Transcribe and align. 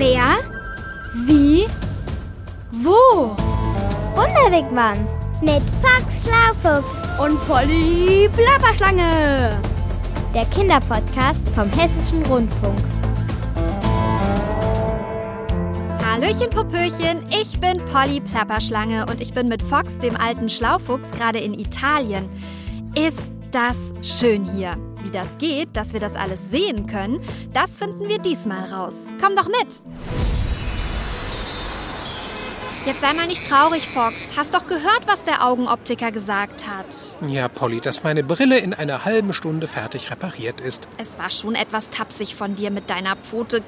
Wer? 0.00 0.38
Wie? 1.26 1.66
Wo? 2.72 3.36
Wunderwegmann 4.14 4.96
mit 5.42 5.60
Fox 5.82 6.24
Schlaufuchs 6.24 6.96
Und 7.22 7.38
Polly 7.46 8.30
Plapperschlange. 8.32 9.60
der 10.34 10.46
Kinderpodcast 10.46 11.46
vom 11.50 11.68
Hessischen 11.68 12.24
Rundfunk. 12.24 12.78
Hallöchen, 16.02 16.48
Popöchen, 16.48 17.26
ich 17.28 17.60
bin 17.60 17.76
Polly 17.92 18.22
Plapperschlange 18.22 19.04
und 19.04 19.20
ich 19.20 19.34
bin 19.34 19.48
mit 19.48 19.62
Fox, 19.62 19.98
dem 19.98 20.16
alten 20.16 20.48
Schlaufuchs, 20.48 21.10
gerade 21.10 21.40
in 21.40 21.52
Italien. 21.52 22.26
Ist 22.94 23.30
das 23.52 23.76
schön 24.00 24.46
hier. 24.56 24.78
Wie 25.02 25.10
das 25.10 25.28
geht, 25.38 25.76
dass 25.76 25.92
wir 25.92 26.00
das 26.00 26.14
alles 26.14 26.38
sehen 26.50 26.86
können, 26.86 27.20
das 27.52 27.76
finden 27.76 28.08
wir 28.08 28.18
diesmal 28.18 28.64
raus. 28.72 28.94
Komm 29.20 29.34
doch 29.36 29.46
mit! 29.46 29.68
Jetzt 32.86 33.02
sei 33.02 33.12
mal 33.12 33.26
nicht 33.26 33.46
traurig, 33.46 33.86
Fox. 33.88 34.38
Hast 34.38 34.54
doch 34.54 34.66
gehört, 34.66 35.06
was 35.06 35.22
der 35.22 35.46
Augenoptiker 35.46 36.12
gesagt 36.12 36.66
hat. 36.66 37.14
Ja, 37.28 37.46
Polly, 37.48 37.80
dass 37.80 38.04
meine 38.04 38.24
Brille 38.24 38.58
in 38.58 38.72
einer 38.72 39.04
halben 39.04 39.34
Stunde 39.34 39.66
fertig 39.66 40.10
repariert 40.10 40.62
ist. 40.62 40.88
Es 40.96 41.18
war 41.18 41.30
schon 41.30 41.54
etwas 41.54 41.90
tapsig 41.90 42.34
von 42.34 42.54
dir, 42.54 42.70
mit 42.70 42.88
deiner 42.88 43.16
Pfote 43.16 43.62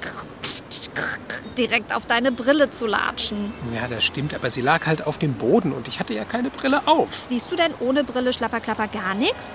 direkt 1.57 1.95
auf 1.95 2.05
deine 2.05 2.31
Brille 2.31 2.71
zu 2.71 2.87
latschen. 2.87 3.53
Ja, 3.73 3.87
das 3.87 4.03
stimmt, 4.03 4.33
aber 4.33 4.49
sie 4.49 4.61
lag 4.61 4.85
halt 4.85 5.05
auf 5.05 5.17
dem 5.17 5.33
Boden 5.33 5.71
und 5.71 5.87
ich 5.87 5.99
hatte 5.99 6.13
ja 6.13 6.25
keine 6.25 6.49
Brille 6.49 6.87
auf. 6.87 7.23
Siehst 7.27 7.51
du 7.51 7.55
denn 7.55 7.73
ohne 7.79 8.03
Brille 8.03 8.33
Schlapperklapper 8.33 8.87
gar 8.87 9.13
nichts? 9.13 9.45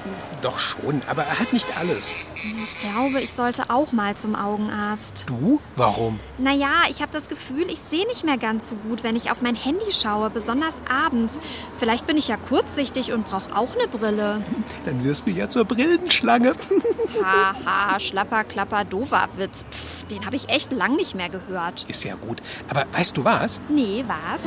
Doch 0.42 0.58
schon, 0.58 1.02
aber 1.08 1.26
halt 1.26 1.52
nicht 1.52 1.76
alles. 1.78 2.14
Ich 2.62 2.78
glaube, 2.78 3.20
ich 3.20 3.32
sollte 3.32 3.64
auch 3.68 3.92
mal 3.92 4.16
zum 4.16 4.36
Augenarzt. 4.36 5.26
Du? 5.28 5.60
Warum? 5.74 6.20
Naja, 6.38 6.68
ich 6.88 7.02
habe 7.02 7.10
das 7.12 7.28
Gefühl, 7.28 7.68
ich 7.68 7.80
sehe 7.80 8.06
nicht 8.06 8.24
mehr 8.24 8.38
ganz 8.38 8.68
so 8.68 8.76
gut, 8.76 9.02
wenn 9.02 9.16
ich 9.16 9.30
auf 9.32 9.42
mein 9.42 9.56
Handy 9.56 9.90
schaue, 9.90 10.30
besonders 10.30 10.74
abends. 10.88 11.38
Vielleicht 11.76 12.06
bin 12.06 12.16
ich 12.16 12.28
ja 12.28 12.36
kurzsichtig 12.36 13.12
und 13.12 13.28
brauche 13.28 13.56
auch 13.56 13.74
eine 13.74 13.88
Brille. 13.88 14.42
Dann 14.84 15.02
wirst 15.02 15.26
du 15.26 15.30
ja 15.30 15.48
zur 15.48 15.64
Brillenschlange. 15.64 16.52
Haha, 17.22 17.98
Schlapper, 17.98 18.44
Klapper, 18.44 18.84
doofer 18.84 19.28
Witz. 19.36 19.64
Pff, 19.70 20.04
den 20.04 20.24
habe 20.24 20.36
ich 20.36 20.48
echt 20.48 20.72
lang 20.72 20.94
nicht 20.94 21.07
mehr 21.14 21.28
gehört. 21.28 21.84
Ist 21.88 22.04
ja 22.04 22.14
gut. 22.14 22.42
Aber 22.68 22.86
weißt 22.92 23.16
du 23.16 23.24
was? 23.24 23.60
Nee, 23.68 24.04
was? 24.06 24.44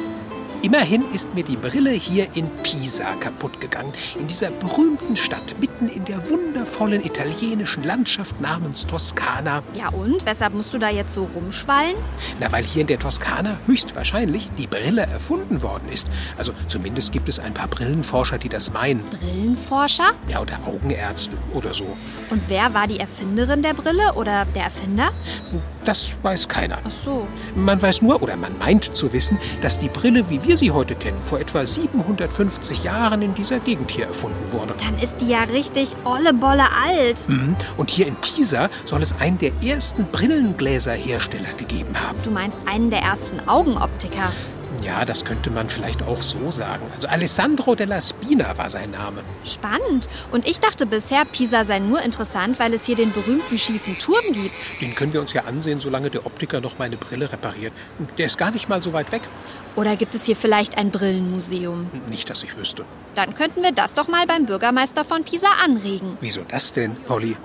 Immerhin 0.63 1.03
ist 1.11 1.33
mir 1.33 1.43
die 1.43 1.55
Brille 1.55 1.89
hier 1.89 2.27
in 2.35 2.47
Pisa 2.61 3.15
kaputt 3.15 3.59
gegangen. 3.59 3.93
In 4.19 4.27
dieser 4.27 4.51
berühmten 4.51 5.15
Stadt, 5.15 5.55
mitten 5.59 5.89
in 5.89 6.05
der 6.05 6.29
wundervollen 6.29 7.03
italienischen 7.03 7.83
Landschaft 7.83 8.39
namens 8.39 8.85
Toskana. 8.85 9.63
Ja 9.73 9.89
und? 9.89 10.23
Weshalb 10.23 10.53
musst 10.53 10.71
du 10.71 10.77
da 10.77 10.89
jetzt 10.89 11.15
so 11.15 11.27
rumschwallen? 11.35 11.95
Na, 12.39 12.51
weil 12.51 12.63
hier 12.63 12.81
in 12.81 12.87
der 12.87 12.99
Toskana 12.99 13.57
höchstwahrscheinlich 13.65 14.51
die 14.59 14.67
Brille 14.67 15.01
erfunden 15.01 15.63
worden 15.63 15.89
ist. 15.91 16.07
Also 16.37 16.53
zumindest 16.67 17.11
gibt 17.11 17.27
es 17.27 17.39
ein 17.39 17.55
paar 17.55 17.67
Brillenforscher, 17.67 18.37
die 18.37 18.49
das 18.49 18.71
meinen. 18.71 19.03
Brillenforscher? 19.09 20.11
Ja, 20.27 20.41
oder 20.41 20.59
Augenärzte 20.63 21.37
oder 21.55 21.73
so. 21.73 21.97
Und 22.29 22.43
wer 22.49 22.71
war 22.75 22.85
die 22.85 22.99
Erfinderin 22.99 23.63
der 23.63 23.73
Brille 23.73 24.13
oder 24.13 24.45
der 24.53 24.65
Erfinder? 24.65 25.09
Das 25.85 26.17
weiß 26.21 26.47
keiner. 26.47 26.79
Ach 26.83 26.91
so. 26.91 27.27
Man 27.55 27.81
weiß 27.81 28.01
nur, 28.01 28.21
oder 28.21 28.35
man 28.37 28.57
meint 28.59 28.95
zu 28.95 29.11
wissen, 29.13 29.37
dass 29.61 29.79
die 29.79 29.89
Brille, 29.89 30.29
wie 30.29 30.43
wir 30.43 30.57
sie 30.57 30.71
heute 30.71 30.95
kennen, 30.95 31.21
vor 31.21 31.39
etwa 31.39 31.65
750 31.65 32.83
Jahren 32.83 33.21
in 33.21 33.33
dieser 33.33 33.59
Gegend 33.59 33.91
hier 33.91 34.05
erfunden 34.05 34.51
wurde. 34.51 34.75
Dann 34.85 34.97
ist 34.99 35.17
die 35.17 35.29
ja 35.29 35.43
richtig 35.43 35.95
olle 36.03 36.33
Bolle 36.33 36.65
alt. 36.71 37.27
Mhm. 37.27 37.55
Und 37.77 37.89
hier 37.89 38.07
in 38.07 38.15
Pisa 38.15 38.69
soll 38.85 39.01
es 39.01 39.13
einen 39.19 39.37
der 39.37 39.53
ersten 39.63 40.05
Brillengläserhersteller 40.05 41.53
gegeben 41.57 41.99
haben. 41.99 42.17
Du 42.23 42.31
meinst 42.31 42.67
einen 42.67 42.89
der 42.89 43.01
ersten 43.01 43.47
Augenoptiker. 43.47 44.31
Ja, 44.83 45.05
das 45.05 45.25
könnte 45.25 45.49
man 45.51 45.69
vielleicht 45.69 46.01
auch 46.03 46.21
so 46.21 46.49
sagen. 46.49 46.85
Also 46.91 47.07
Alessandro 47.07 47.75
della 47.75 48.01
Spina 48.01 48.57
war 48.57 48.69
sein 48.69 48.91
Name. 48.91 49.23
Spannend. 49.43 50.07
Und 50.31 50.47
ich 50.47 50.59
dachte 50.59 50.85
bisher, 50.85 51.25
Pisa 51.25 51.65
sei 51.65 51.79
nur 51.79 52.01
interessant, 52.01 52.59
weil 52.59 52.73
es 52.73 52.85
hier 52.85 52.95
den 52.95 53.11
berühmten 53.11 53.57
schiefen 53.57 53.97
Turm 53.97 54.31
gibt. 54.31 54.81
Den 54.81 54.95
können 54.95 55.13
wir 55.13 55.21
uns 55.21 55.33
ja 55.33 55.43
ansehen, 55.45 55.79
solange 55.79 56.09
der 56.09 56.25
Optiker 56.25 56.61
noch 56.61 56.79
meine 56.79 56.97
Brille 56.97 57.31
repariert. 57.31 57.73
Der 58.17 58.25
ist 58.25 58.37
gar 58.37 58.51
nicht 58.51 58.69
mal 58.69 58.81
so 58.81 58.93
weit 58.93 59.11
weg. 59.11 59.21
Oder 59.75 59.95
gibt 59.95 60.15
es 60.15 60.25
hier 60.25 60.35
vielleicht 60.35 60.77
ein 60.77 60.91
Brillenmuseum? 60.91 61.89
Nicht, 62.09 62.29
dass 62.29 62.43
ich 62.43 62.57
wüsste. 62.57 62.85
Dann 63.15 63.35
könnten 63.35 63.63
wir 63.63 63.71
das 63.71 63.93
doch 63.93 64.07
mal 64.07 64.25
beim 64.25 64.45
Bürgermeister 64.45 65.05
von 65.05 65.23
Pisa 65.23 65.47
anregen. 65.63 66.17
Wieso 66.21 66.41
das 66.43 66.73
denn, 66.73 66.95
Polly? 67.05 67.37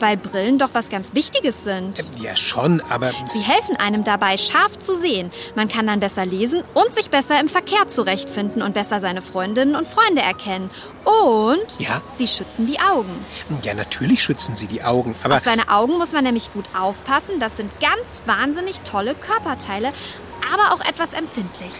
Weil 0.00 0.16
Brillen 0.16 0.58
doch 0.58 0.70
was 0.72 0.88
ganz 0.88 1.14
Wichtiges 1.14 1.64
sind. 1.64 2.04
Ja, 2.20 2.36
schon, 2.36 2.80
aber 2.90 3.10
Sie 3.32 3.40
helfen 3.40 3.76
einem 3.76 4.04
dabei, 4.04 4.36
scharf 4.36 4.78
zu 4.78 4.94
sehen. 4.94 5.30
Man 5.54 5.68
kann 5.68 5.86
dann 5.86 6.00
besser 6.00 6.26
lesen 6.26 6.62
und 6.74 6.94
sich 6.94 7.10
besser 7.10 7.40
im 7.40 7.48
Verkehr 7.48 7.88
zurechtfinden 7.90 8.62
und 8.62 8.74
besser 8.74 9.00
seine 9.00 9.22
Freundinnen 9.22 9.74
und 9.76 9.86
Freunde 9.88 10.22
erkennen. 10.22 10.70
Und 11.04 11.80
Ja? 11.80 12.00
sie 12.16 12.26
schützen 12.26 12.66
die 12.66 12.80
Augen. 12.80 13.24
ja, 13.62 13.74
natürlich 13.74 14.22
schützen 14.22 14.54
sie 14.56 14.66
die 14.66 14.82
Augen. 14.82 15.14
Aber 15.22 15.36
Auf 15.36 15.42
seine 15.42 15.68
Augen 15.70 15.98
muss 15.98 16.12
man 16.12 16.24
nämlich 16.24 16.52
gut 16.52 16.64
aufpassen. 16.78 17.38
Das 17.40 17.56
sind 17.56 17.70
ganz 17.80 18.22
wahnsinnig 18.26 18.80
tolle 18.82 19.14
Körperteile, 19.14 19.92
aber 20.52 20.74
auch 20.74 20.80
etwas 20.88 21.12
empfindlich. 21.12 21.72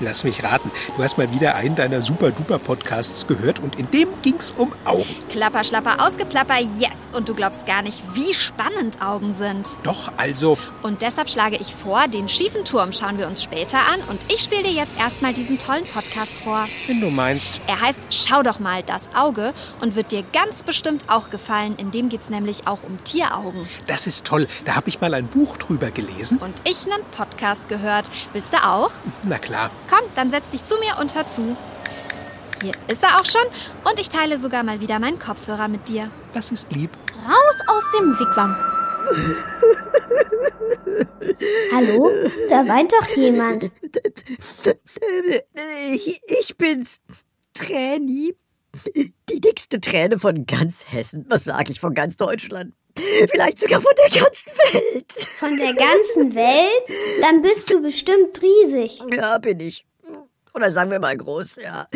lass 0.00 0.24
mich 0.24 0.42
raten, 0.42 0.70
du 0.96 1.02
hast 1.02 1.18
mal 1.18 1.32
wieder 1.32 1.54
einen 1.54 1.74
deiner 1.74 2.02
Super-Duper-Podcasts 2.02 3.26
gehört 3.26 3.58
und 3.60 3.78
in 3.78 3.90
dem 3.90 4.08
ging's 4.22 4.50
um 4.50 4.72
Augen. 4.84 5.04
Klapper, 5.28 5.64
schlapper, 5.64 6.06
ausgeplapper, 6.06 6.58
yes. 6.78 6.96
Und 7.12 7.28
du 7.28 7.34
glaubst 7.34 7.66
gar 7.66 7.82
nicht, 7.82 8.02
wie 8.14 8.32
spannend 8.34 9.02
Augen 9.02 9.34
sind. 9.34 9.76
Doch, 9.82 10.12
also, 10.16 10.56
Und 10.82 11.02
deshalb 11.02 11.28
schlage 11.28 11.56
ich 11.56 11.74
vor, 11.74 12.08
den 12.08 12.28
schiefen 12.28 12.64
Turm 12.64 12.92
schauen 12.92 13.18
wir 13.18 13.26
uns 13.26 13.42
später 13.42 13.78
an 13.78 14.00
und 14.08 14.24
ich 14.32 14.40
spiele 14.40 14.62
dir 14.62 14.72
jetzt 14.72 14.96
erstmal 14.98 15.32
diesen 15.34 15.58
tollen 15.58 15.86
Podcast 15.86 16.32
vor. 16.38 16.66
wenn 16.86 17.00
du 17.00 17.10
meinst. 17.10 17.60
Er 17.66 17.80
heißt 17.80 18.00
Schau 18.10 18.42
doch 18.42 18.58
mal 18.60 18.82
das 18.82 19.02
Auge 19.14 19.52
und 19.80 19.96
wird 19.96 20.12
dir 20.12 20.22
ganz 20.32 20.62
bestimmt 20.62 21.04
auch 21.08 21.30
gefallen. 21.30 21.74
In 21.76 21.90
dem 21.90 22.08
geht's 22.08 22.30
nämlich 22.30 22.66
auch 22.66 22.82
um 22.82 23.02
Tieraugen. 23.04 23.66
Das 23.86 24.06
ist 24.06 24.26
toll. 24.26 24.46
Da 24.64 24.74
habe 24.76 24.88
ich 24.88 25.00
mal 25.00 25.14
ein 25.14 25.26
Buch 25.26 25.56
drüber 25.56 25.90
gelesen. 25.90 26.38
Und 26.38 26.54
ich 26.68 26.84
einen 26.90 27.02
Podcast 27.10 27.68
gehört. 27.68 28.10
Willst 28.32 28.52
du 28.52 28.58
auch? 28.58 28.90
Na 29.24 29.38
klar. 29.38 29.70
Komm, 29.88 30.08
dann 30.14 30.30
setz 30.30 30.50
dich 30.50 30.64
zu 30.64 30.76
mir 30.78 30.98
und 31.00 31.14
hör 31.14 31.28
zu. 31.30 31.56
Hier 32.60 32.74
ist 32.88 33.02
er 33.02 33.20
auch 33.20 33.26
schon 33.26 33.42
und 33.84 33.98
ich 33.98 34.08
teile 34.08 34.38
sogar 34.38 34.62
mal 34.62 34.80
wieder 34.80 34.98
meinen 34.98 35.18
Kopfhörer 35.18 35.68
mit 35.68 35.88
dir. 35.88 36.10
Das 36.32 36.52
ist 36.52 36.72
lieb. 36.72 36.90
Raus 37.26 37.56
aus 37.66 37.84
dem 37.98 38.18
Wigwam. 38.18 38.56
Hallo? 41.74 42.10
Da 42.48 42.66
weint 42.68 42.92
doch 42.92 43.08
jemand. 43.16 43.70
Ich, 45.92 46.20
ich 46.26 46.56
bin's, 46.56 47.00
Träni. 47.54 48.36
Die 48.94 49.40
dickste 49.40 49.80
Träne 49.80 50.18
von 50.18 50.46
ganz 50.46 50.84
Hessen. 50.86 51.26
Was 51.28 51.44
sag 51.44 51.68
ich, 51.68 51.80
von 51.80 51.94
ganz 51.94 52.16
Deutschland? 52.16 52.74
Vielleicht 52.94 53.58
sogar 53.58 53.80
von 53.80 53.92
der 53.96 54.10
ganzen 54.20 54.52
Welt. 54.72 55.12
Von 55.38 55.56
der 55.56 55.74
ganzen 55.74 56.34
Welt? 56.34 56.98
Dann 57.20 57.42
bist 57.42 57.70
du 57.70 57.80
bestimmt 57.80 58.40
riesig. 58.42 59.02
Ja, 59.10 59.38
bin 59.38 59.60
ich. 59.60 59.84
Oder 60.54 60.70
sagen 60.70 60.90
wir 60.90 61.00
mal 61.00 61.16
groß, 61.16 61.56
ja. 61.56 61.88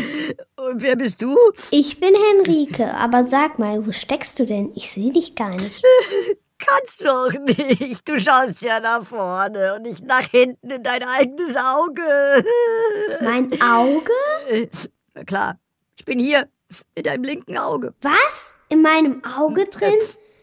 Und 0.57 0.81
wer 0.81 0.97
bist 0.97 1.21
du? 1.21 1.37
Ich 1.71 2.01
bin 2.01 2.15
Henrike, 2.15 2.95
aber 2.95 3.27
sag 3.27 3.59
mal, 3.59 3.87
wo 3.87 3.93
steckst 3.93 4.39
du 4.39 4.47
denn? 4.47 4.73
Ich 4.75 4.91
sehe 4.93 5.13
dich 5.13 5.35
gar 5.35 5.51
nicht. 5.51 5.85
Kannst 6.59 7.05
doch 7.05 7.33
nicht. 7.33 8.09
Du 8.09 8.19
schaust 8.19 8.63
ja 8.63 8.81
nach 8.81 9.05
vorne 9.05 9.75
und 9.75 9.83
nicht 9.83 10.03
nach 10.05 10.27
hinten 10.31 10.71
in 10.71 10.83
dein 10.83 11.03
eigenes 11.03 11.55
Auge. 11.55 12.45
Mein 13.21 13.61
Auge? 13.61 14.71
Na 15.15 15.25
klar, 15.25 15.59
ich 15.99 16.07
bin 16.07 16.19
hier, 16.19 16.49
in 16.95 17.03
deinem 17.03 17.25
linken 17.25 17.59
Auge. 17.59 17.95
Was? 18.01 18.55
In 18.71 18.81
meinem 18.83 19.23
Auge 19.25 19.67
drin? 19.67 19.99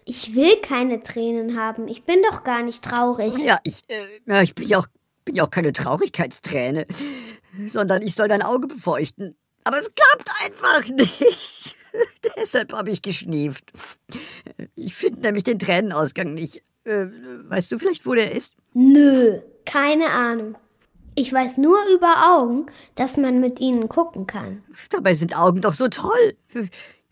Ich 0.06 0.36
will 0.36 0.56
keine 0.62 1.02
Tränen 1.02 1.58
haben. 1.58 1.88
Ich 1.88 2.04
bin 2.04 2.22
doch 2.30 2.44
gar 2.44 2.64
nicht 2.64 2.84
traurig. 2.84 3.38
Ja, 3.38 3.60
ich, 3.64 3.82
äh, 3.88 4.06
ja, 4.26 4.42
ich 4.42 4.56
bin 4.56 4.68
ja 4.68 4.80
auch, 4.80 4.88
bin 5.26 5.36
ja 5.36 5.46
auch 5.46 5.50
keine 5.50 5.74
Traurigkeitsträne, 5.74 6.86
sondern 7.70 8.02
ich 8.02 8.16
soll 8.16 8.28
dein 8.28 8.42
Auge 8.42 8.68
befeuchten. 8.68 9.36
Aber 9.64 9.80
es 9.80 9.92
klappt 9.94 10.30
einfach 10.44 10.90
nicht. 10.90 11.78
Deshalb 12.36 12.74
habe 12.74 12.92
ich 12.92 13.02
geschnieft. 13.02 13.72
Ich 14.76 14.96
finde 14.96 15.22
nämlich 15.22 15.44
den 15.44 15.60
Tränenausgang 15.60 16.34
nicht. 16.34 16.64
Äh, 16.84 17.06
weißt 17.44 17.72
du 17.72 17.80
vielleicht, 17.80 18.06
wo 18.06 18.14
der 18.14 18.32
ist? 18.32 18.56
Nö, 18.74 19.40
keine 19.66 20.10
Ahnung. 20.10 20.58
Ich 21.16 21.32
weiß 21.32 21.58
nur 21.58 21.78
über 21.96 22.36
Augen, 22.36 22.66
dass 22.96 23.18
man 23.18 23.40
mit 23.40 23.60
ihnen 23.60 23.88
gucken 23.88 24.26
kann. 24.26 24.64
Dabei 24.90 25.14
sind 25.14 25.38
Augen 25.38 25.62
doch 25.62 25.74
so 25.74 25.88
toll. 25.88 26.36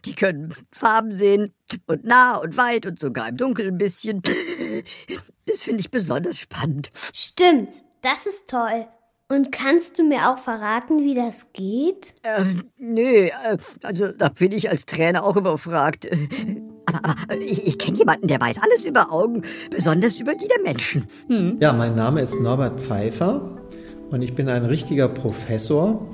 Die 0.05 0.15
können 0.15 0.53
Farben 0.71 1.13
sehen 1.13 1.53
und 1.85 2.03
nah 2.03 2.37
und 2.37 2.57
weit 2.57 2.85
und 2.85 2.99
sogar 2.99 3.29
im 3.29 3.37
Dunkeln 3.37 3.75
ein 3.75 3.77
bisschen. 3.77 4.21
Das 5.45 5.59
finde 5.59 5.81
ich 5.81 5.91
besonders 5.91 6.37
spannend. 6.37 6.91
Stimmt, 7.13 7.69
das 8.01 8.25
ist 8.25 8.47
toll. 8.47 8.87
Und 9.31 9.51
kannst 9.51 9.97
du 9.97 10.03
mir 10.03 10.29
auch 10.29 10.37
verraten, 10.37 11.05
wie 11.05 11.15
das 11.15 11.47
geht? 11.53 12.15
Äh, 12.23 12.43
nee, 12.77 13.31
also 13.81 14.09
da 14.09 14.27
bin 14.27 14.51
ich 14.51 14.69
als 14.69 14.85
Trainer 14.85 15.23
auch 15.23 15.37
überfragt. 15.37 16.05
Aber, 16.85 17.09
aber 17.09 17.37
ich, 17.37 17.65
ich 17.65 17.77
kenne 17.77 17.97
jemanden, 17.97 18.27
der 18.27 18.41
weiß 18.41 18.57
alles 18.61 18.85
über 18.85 19.11
Augen, 19.11 19.43
besonders 19.69 20.19
über 20.19 20.35
die 20.35 20.47
der 20.47 20.61
Menschen. 20.61 21.07
Hm. 21.27 21.57
Ja, 21.61 21.71
mein 21.71 21.95
Name 21.95 22.21
ist 22.21 22.41
Norbert 22.41 22.81
Pfeiffer 22.81 23.57
und 24.09 24.21
ich 24.21 24.35
bin 24.35 24.49
ein 24.49 24.65
richtiger 24.65 25.07
Professor 25.07 26.05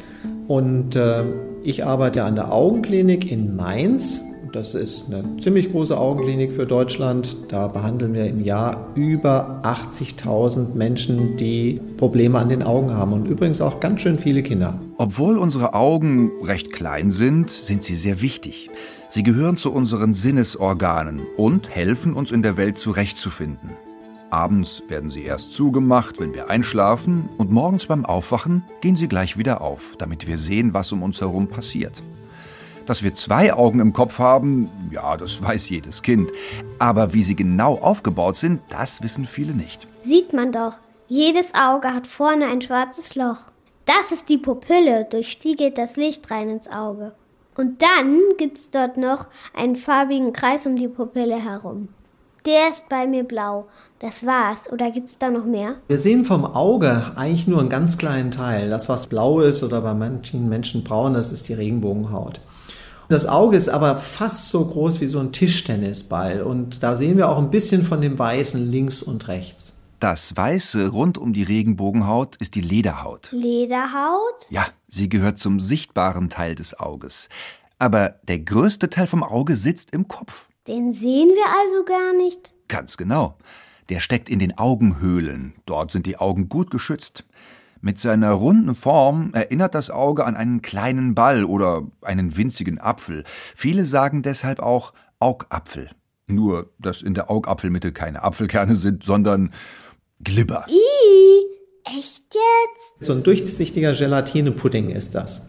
und 0.47 0.95
äh, 0.95 1.23
ich 1.67 1.85
arbeite 1.85 2.23
an 2.23 2.35
der 2.35 2.53
Augenklinik 2.53 3.29
in 3.29 3.57
Mainz. 3.57 4.21
Das 4.53 4.73
ist 4.73 5.07
eine 5.07 5.35
ziemlich 5.37 5.73
große 5.73 5.97
Augenklinik 5.97 6.53
für 6.53 6.65
Deutschland. 6.65 7.35
Da 7.49 7.67
behandeln 7.67 8.13
wir 8.13 8.25
im 8.25 8.41
Jahr 8.41 8.87
über 8.95 9.59
80.000 9.63 10.75
Menschen, 10.75 11.35
die 11.35 11.81
Probleme 11.97 12.39
an 12.39 12.47
den 12.47 12.63
Augen 12.63 12.93
haben 12.93 13.11
und 13.11 13.27
übrigens 13.27 13.59
auch 13.59 13.81
ganz 13.81 14.01
schön 14.01 14.17
viele 14.17 14.43
Kinder. 14.43 14.79
Obwohl 14.97 15.37
unsere 15.37 15.73
Augen 15.73 16.31
recht 16.41 16.71
klein 16.71 17.11
sind, 17.11 17.49
sind 17.49 17.83
sie 17.83 17.95
sehr 17.95 18.21
wichtig. 18.21 18.69
Sie 19.09 19.23
gehören 19.23 19.57
zu 19.57 19.73
unseren 19.73 20.13
Sinnesorganen 20.13 21.19
und 21.35 21.69
helfen 21.69 22.13
uns 22.13 22.31
in 22.31 22.43
der 22.43 22.55
Welt 22.55 22.77
zurechtzufinden. 22.77 23.71
Abends 24.29 24.83
werden 24.89 25.09
sie 25.09 25.23
erst 25.23 25.53
zugemacht, 25.53 26.19
wenn 26.19 26.33
wir 26.33 26.49
einschlafen, 26.49 27.29
und 27.37 27.49
morgens 27.49 27.85
beim 27.85 28.05
Aufwachen 28.05 28.63
gehen 28.81 28.97
sie 28.97 29.07
gleich 29.07 29.37
wieder 29.37 29.61
auf, 29.61 29.95
damit 29.97 30.27
wir 30.27 30.37
sehen, 30.37 30.73
was 30.73 30.91
um 30.91 31.01
uns 31.01 31.21
herum 31.21 31.47
passiert. 31.47 32.03
Dass 32.85 33.03
wir 33.03 33.13
zwei 33.13 33.53
Augen 33.53 33.79
im 33.79 33.93
Kopf 33.93 34.19
haben, 34.19 34.69
ja, 34.91 35.15
das 35.15 35.41
weiß 35.41 35.69
jedes 35.69 36.01
Kind. 36.01 36.31
Aber 36.77 37.13
wie 37.13 37.23
sie 37.23 37.35
genau 37.35 37.75
aufgebaut 37.75 38.35
sind, 38.35 38.61
das 38.69 39.01
wissen 39.01 39.25
viele 39.25 39.53
nicht. 39.53 39.87
Sieht 40.01 40.33
man 40.33 40.51
doch. 40.51 40.73
Jedes 41.07 41.53
Auge 41.53 41.93
hat 41.93 42.05
vorne 42.05 42.47
ein 42.47 42.61
schwarzes 42.61 43.15
Loch. 43.15 43.47
Das 43.85 44.11
ist 44.11 44.27
die 44.27 44.37
Pupille, 44.37 45.07
durch 45.09 45.39
die 45.39 45.55
geht 45.55 45.77
das 45.77 45.95
Licht 45.95 46.29
rein 46.29 46.49
ins 46.49 46.69
Auge. 46.69 47.13
Und 47.55 47.81
dann 47.81 48.19
gibt's 48.37 48.69
dort 48.69 48.97
noch 48.97 49.27
einen 49.53 49.77
farbigen 49.77 50.33
Kreis 50.33 50.65
um 50.65 50.75
die 50.75 50.89
Pupille 50.89 51.41
herum. 51.41 51.87
Der 52.47 52.69
ist 52.69 52.87
bei 52.87 53.07
mir 53.07 53.25
blau. 53.25 53.67
Das 53.99 54.25
war's. 54.25 54.71
Oder 54.71 54.89
gibt's 54.89 55.17
da 55.17 55.29
noch 55.29 55.43
mehr? 55.43 55.75
Wir 55.87 55.99
sehen 55.99 56.23
vom 56.23 56.45
Auge 56.45 57.11
eigentlich 57.17 57.45
nur 57.45 57.59
einen 57.59 57.67
ganz 57.67 57.97
kleinen 57.97 58.31
Teil. 58.31 58.69
Das, 58.69 58.87
was 58.87 59.07
blau 59.07 59.41
ist 59.41 59.63
oder 59.63 59.81
bei 59.81 59.93
manchen 59.93 60.47
Menschen 60.47 60.85
braun 60.85 61.15
ist, 61.15 61.33
ist 61.33 61.49
die 61.49 61.53
Regenbogenhaut. 61.53 62.39
Das 63.09 63.25
Auge 63.25 63.57
ist 63.57 63.67
aber 63.67 63.97
fast 63.97 64.47
so 64.47 64.63
groß 64.63 65.01
wie 65.01 65.07
so 65.07 65.19
ein 65.19 65.33
Tischtennisball 65.33 66.41
und 66.41 66.83
da 66.83 66.95
sehen 66.95 67.17
wir 67.17 67.27
auch 67.27 67.37
ein 67.37 67.51
bisschen 67.51 67.83
von 67.83 67.99
dem 67.99 68.17
Weißen 68.17 68.71
links 68.71 69.01
und 69.01 69.27
rechts. 69.27 69.73
Das 69.99 70.37
Weiße 70.37 70.87
rund 70.87 71.17
um 71.17 71.33
die 71.33 71.43
Regenbogenhaut 71.43 72.37
ist 72.37 72.55
die 72.55 72.61
Lederhaut. 72.61 73.27
Lederhaut? 73.31 74.49
Ja, 74.49 74.65
sie 74.87 75.09
gehört 75.09 75.37
zum 75.37 75.59
sichtbaren 75.59 76.29
Teil 76.29 76.55
des 76.55 76.79
Auges. 76.79 77.27
Aber 77.77 78.15
der 78.23 78.39
größte 78.39 78.89
Teil 78.89 79.07
vom 79.07 79.23
Auge 79.23 79.57
sitzt 79.57 79.93
im 79.93 80.07
Kopf. 80.07 80.47
Den 80.67 80.91
sehen 80.91 81.29
wir 81.29 81.45
also 81.63 81.85
gar 81.85 82.13
nicht. 82.17 82.53
Ganz 82.67 82.97
genau. 82.97 83.37
Der 83.89 84.01
steckt 84.01 84.29
in 84.29 84.39
den 84.39 84.57
Augenhöhlen. 84.57 85.53
Dort 85.65 85.91
sind 85.91 86.05
die 86.05 86.17
Augen 86.17 86.49
gut 86.49 86.71
geschützt. 86.71 87.23
Mit 87.79 87.99
seiner 87.99 88.31
runden 88.31 88.75
Form 88.75 89.31
erinnert 89.33 89.75
das 89.75 89.89
Auge 89.89 90.25
an 90.25 90.35
einen 90.35 90.61
kleinen 90.61 91.15
Ball 91.15 91.45
oder 91.45 91.87
einen 92.01 92.35
winzigen 92.35 92.79
Apfel. 92.79 93.23
Viele 93.55 93.85
sagen 93.85 94.23
deshalb 94.23 94.59
auch 94.59 94.93
Augapfel. 95.19 95.89
Nur, 96.25 96.73
dass 96.79 97.01
in 97.01 97.13
der 97.13 97.31
Augapfelmitte 97.31 97.93
keine 97.93 98.23
Apfelkerne 98.23 98.75
sind, 98.75 99.03
sondern 99.03 99.53
Glibber. 100.21 100.65
Ih, 100.67 101.97
echt 101.97 102.23
jetzt? 102.33 103.05
So 103.05 103.13
ein 103.13 103.23
durchsichtiger 103.23 103.93
Gelatinepudding 103.93 104.89
ist 104.89 105.15
das. 105.15 105.43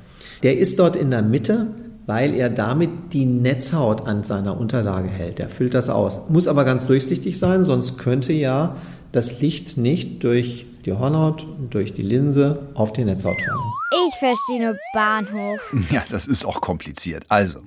Der 0.44 0.58
ist 0.58 0.78
dort 0.78 0.94
in 0.94 1.10
der 1.10 1.22
Mitte 1.22 1.74
weil 2.08 2.34
er 2.34 2.49
damit 2.49 3.12
die 3.12 3.26
Netzhaut 3.26 4.06
an 4.06 4.25
seiner 4.25 4.58
Unterlage 4.58 5.10
hält. 5.10 5.40
Er 5.40 5.50
füllt 5.50 5.75
das 5.75 5.90
aus. 5.90 6.22
Muss 6.31 6.49
aber 6.49 6.64
ganz 6.64 6.87
durchsichtig 6.87 7.38
sein, 7.38 7.64
sonst 7.64 7.99
könnte 7.99 8.32
ja 8.32 8.76
das 9.12 9.43
Licht 9.43 9.76
nicht 9.76 10.25
durch 10.25 10.64
die 10.87 10.94
Hornhaut, 10.94 11.46
durch 11.69 11.93
die 11.93 12.02
Linse 12.02 12.60
auf 12.72 12.94
die 12.94 13.05
Netzhaut 13.05 13.37
fallen. 13.37 14.08
Ich 14.08 14.14
verstehe 14.14 14.66
nur 14.66 14.76
Bahnhof. 14.94 15.75
Ja, 15.90 16.02
das 16.10 16.26
ist 16.26 16.46
auch 16.46 16.62
kompliziert. 16.62 17.25
Also, 17.28 17.60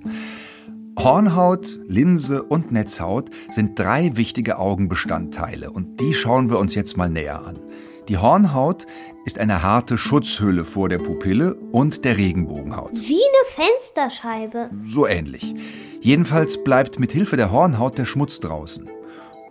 Hornhaut, 0.98 1.78
Linse 1.88 2.42
und 2.42 2.72
Netzhaut 2.72 3.30
sind 3.52 3.78
drei 3.78 4.18
wichtige 4.18 4.58
Augenbestandteile 4.58 5.70
und 5.70 6.00
die 6.00 6.16
schauen 6.16 6.50
wir 6.50 6.58
uns 6.58 6.74
jetzt 6.74 6.98
mal 6.98 7.12
näher 7.12 7.46
an. 7.46 7.60
Die 8.08 8.18
Hornhaut 8.18 8.88
ist 9.26 9.38
eine 9.38 9.62
harte 9.62 9.98
Schutzhülle 9.98 10.66
vor 10.66 10.90
der 10.90 10.98
Pupille 10.98 11.56
und 11.72 12.06
der 12.06 12.18
Regenbogenhaut. 12.18 12.94
Wie 12.94 13.22
eine 13.22 13.68
Fensterscheibe. 13.68 14.70
So 14.84 15.08
ähnlich. 15.08 15.54
Jedenfalls 16.02 16.64
bleibt 16.64 17.00
mit 17.00 17.12
Hilfe 17.12 17.38
der 17.38 17.52
Hornhaut 17.52 17.98
der 17.98 18.06
Schmutz 18.06 18.40
draußen. 18.40 18.90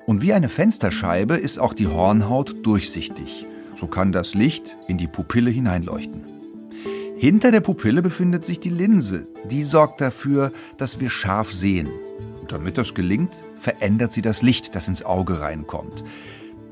Und 0.07 0.23
wie 0.23 0.33
eine 0.33 0.49
Fensterscheibe 0.49 1.37
ist 1.37 1.61
auch 1.61 1.73
die 1.73 1.87
Hornhaut 1.87 2.67
durchsichtig. 2.67 3.47
So 3.77 3.87
kann 3.87 4.11
das 4.11 4.35
Licht 4.35 4.77
in 4.89 4.99
die 4.99 5.07
Pupille 5.07 5.51
hineinleuchten. 5.51 6.25
Hinter 7.17 7.53
der 7.53 7.61
Pupille 7.61 8.03
befindet 8.03 8.45
sich 8.45 8.59
die 8.59 8.71
Linse. 8.71 9.29
Die 9.45 9.63
sorgt 9.63 10.01
dafür, 10.01 10.53
dass 10.79 11.01
wir 11.01 11.11
scharf 11.11 11.53
sehen. 11.53 11.91
Und 12.41 12.51
damit 12.51 12.77
das 12.79 12.95
gelingt, 12.95 13.45
verändert 13.55 14.11
sie 14.11 14.23
das 14.23 14.43
Licht, 14.43 14.75
das 14.75 14.89
ins 14.89 15.05
Auge 15.05 15.41
reinkommt. 15.41 16.03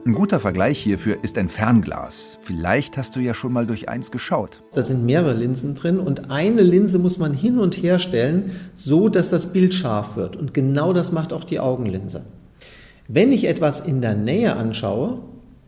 Ein 0.06 0.15
guter 0.15 0.41
Vergleich 0.41 0.79
hierfür 0.79 1.19
ist 1.23 1.37
ein 1.39 1.49
Fernglas. 1.49 2.39
Vielleicht 2.41 2.97
hast 2.97 3.17
du 3.17 3.21
ja 3.21 3.35
schon 3.35 3.53
mal 3.53 3.67
durch 3.67 3.89
eins 3.89 4.11
geschaut. 4.11 4.62
Da 4.73 4.83
sind 4.83 5.05
mehrere 5.05 5.35
Linsen 5.35 5.75
drin 5.75 5.99
und 5.99 6.31
eine 6.31 6.62
Linse 6.62 6.99
muss 6.99 7.19
man 7.19 7.35
hin 7.35 7.59
und 7.59 7.77
her 7.77 7.99
stellen, 7.99 8.53
so 8.75 9.09
dass 9.09 9.29
das 9.29 9.53
Bild 9.53 9.75
scharf 9.75 10.17
wird. 10.17 10.37
Und 10.37 10.55
genau 10.55 10.93
das 10.93 11.12
macht 11.12 11.33
auch 11.33 11.45
die 11.45 11.61
Augenlinse. 11.61 12.25
Wenn 13.06 13.33
ich 13.33 13.47
etwas 13.47 13.81
in 13.81 14.00
der 14.00 14.15
Nähe 14.15 14.56
anschaue, 14.56 15.21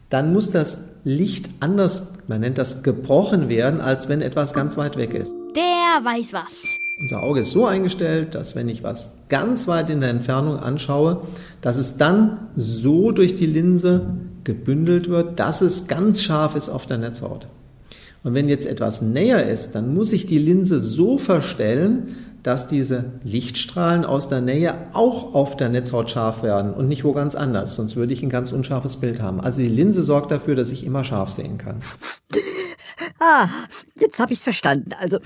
dann 0.08 0.32
muss 0.32 0.50
das 0.50 0.84
Licht 1.04 1.50
anders, 1.60 2.12
man 2.28 2.40
nennt 2.40 2.58
das 2.58 2.82
gebrochen 2.82 3.48
werden, 3.48 3.80
als 3.80 4.08
wenn 4.08 4.22
etwas 4.22 4.52
ganz 4.52 4.76
weit 4.76 4.96
weg 4.96 5.14
ist. 5.14 5.34
Der 5.56 6.04
weiß 6.04 6.32
was. 6.32 6.64
Unser 7.00 7.22
Auge 7.22 7.40
ist 7.40 7.52
so 7.52 7.64
eingestellt, 7.64 8.34
dass 8.34 8.54
wenn 8.54 8.68
ich 8.68 8.82
was 8.82 9.14
ganz 9.30 9.66
weit 9.66 9.88
in 9.88 10.00
der 10.00 10.10
Entfernung 10.10 10.58
anschaue, 10.58 11.22
dass 11.62 11.76
es 11.76 11.96
dann 11.96 12.48
so 12.56 13.10
durch 13.10 13.34
die 13.34 13.46
Linse 13.46 14.18
gebündelt 14.44 15.08
wird, 15.08 15.40
dass 15.40 15.62
es 15.62 15.86
ganz 15.86 16.20
scharf 16.20 16.56
ist 16.56 16.68
auf 16.68 16.84
der 16.84 16.98
Netzhaut. 16.98 17.46
Und 18.22 18.34
wenn 18.34 18.50
jetzt 18.50 18.66
etwas 18.66 19.00
näher 19.00 19.48
ist, 19.48 19.74
dann 19.74 19.94
muss 19.94 20.12
ich 20.12 20.26
die 20.26 20.38
Linse 20.38 20.78
so 20.78 21.16
verstellen, 21.16 22.16
dass 22.42 22.68
diese 22.68 23.04
Lichtstrahlen 23.24 24.04
aus 24.04 24.28
der 24.28 24.42
Nähe 24.42 24.74
auch 24.92 25.34
auf 25.34 25.56
der 25.56 25.70
Netzhaut 25.70 26.10
scharf 26.10 26.42
werden 26.42 26.74
und 26.74 26.86
nicht 26.86 27.04
wo 27.04 27.12
ganz 27.12 27.34
anders, 27.34 27.76
sonst 27.76 27.96
würde 27.96 28.12
ich 28.12 28.22
ein 28.22 28.30
ganz 28.30 28.52
unscharfes 28.52 28.98
Bild 28.98 29.22
haben. 29.22 29.40
Also 29.40 29.60
die 29.60 29.68
Linse 29.68 30.02
sorgt 30.02 30.30
dafür, 30.30 30.54
dass 30.54 30.70
ich 30.70 30.84
immer 30.84 31.04
scharf 31.04 31.30
sehen 31.30 31.56
kann. 31.56 31.76
Ah, 33.18 33.48
jetzt 33.98 34.18
habe 34.18 34.32
ich's 34.32 34.42
verstanden. 34.42 34.92
Also, 34.98 35.18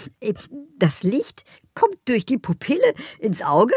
das 0.78 1.02
Licht 1.02 1.44
kommt 1.74 1.96
durch 2.06 2.24
die 2.24 2.38
Pupille 2.38 2.94
ins 3.18 3.42
Auge, 3.42 3.74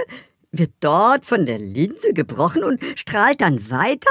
wird 0.52 0.72
dort 0.80 1.26
von 1.26 1.46
der 1.46 1.60
Linse 1.60 2.14
gebrochen 2.14 2.64
und 2.64 2.84
strahlt 2.96 3.42
dann 3.42 3.70
weiter 3.70 4.10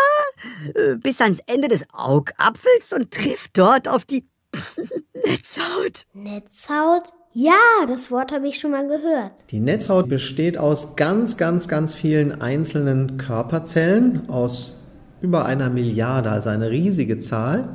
äh, 0.75 0.97
bis 0.97 1.21
ans 1.21 1.41
Ende 1.47 1.69
des 1.69 1.85
Augapfels 1.93 2.93
und 2.93 3.11
trifft 3.11 3.57
dort 3.59 3.89
auf 3.89 4.05
die 4.05 4.27
Netzhaut. 5.15 6.07
Netzhaut? 6.13 7.13
Ja, 7.33 7.53
das 7.87 8.11
Wort 8.11 8.33
habe 8.33 8.49
ich 8.49 8.59
schon 8.59 8.71
mal 8.71 8.89
gehört. 8.89 9.33
Die 9.51 9.61
Netzhaut 9.61 10.09
besteht 10.09 10.57
aus 10.57 10.97
ganz, 10.97 11.37
ganz, 11.37 11.69
ganz 11.69 11.95
vielen 11.95 12.41
einzelnen 12.41 13.19
Körperzellen, 13.19 14.31
aus 14.31 14.81
über 15.21 15.45
einer 15.45 15.69
Milliarde, 15.69 16.31
also 16.31 16.49
eine 16.49 16.71
riesige 16.71 17.19
Zahl. 17.19 17.69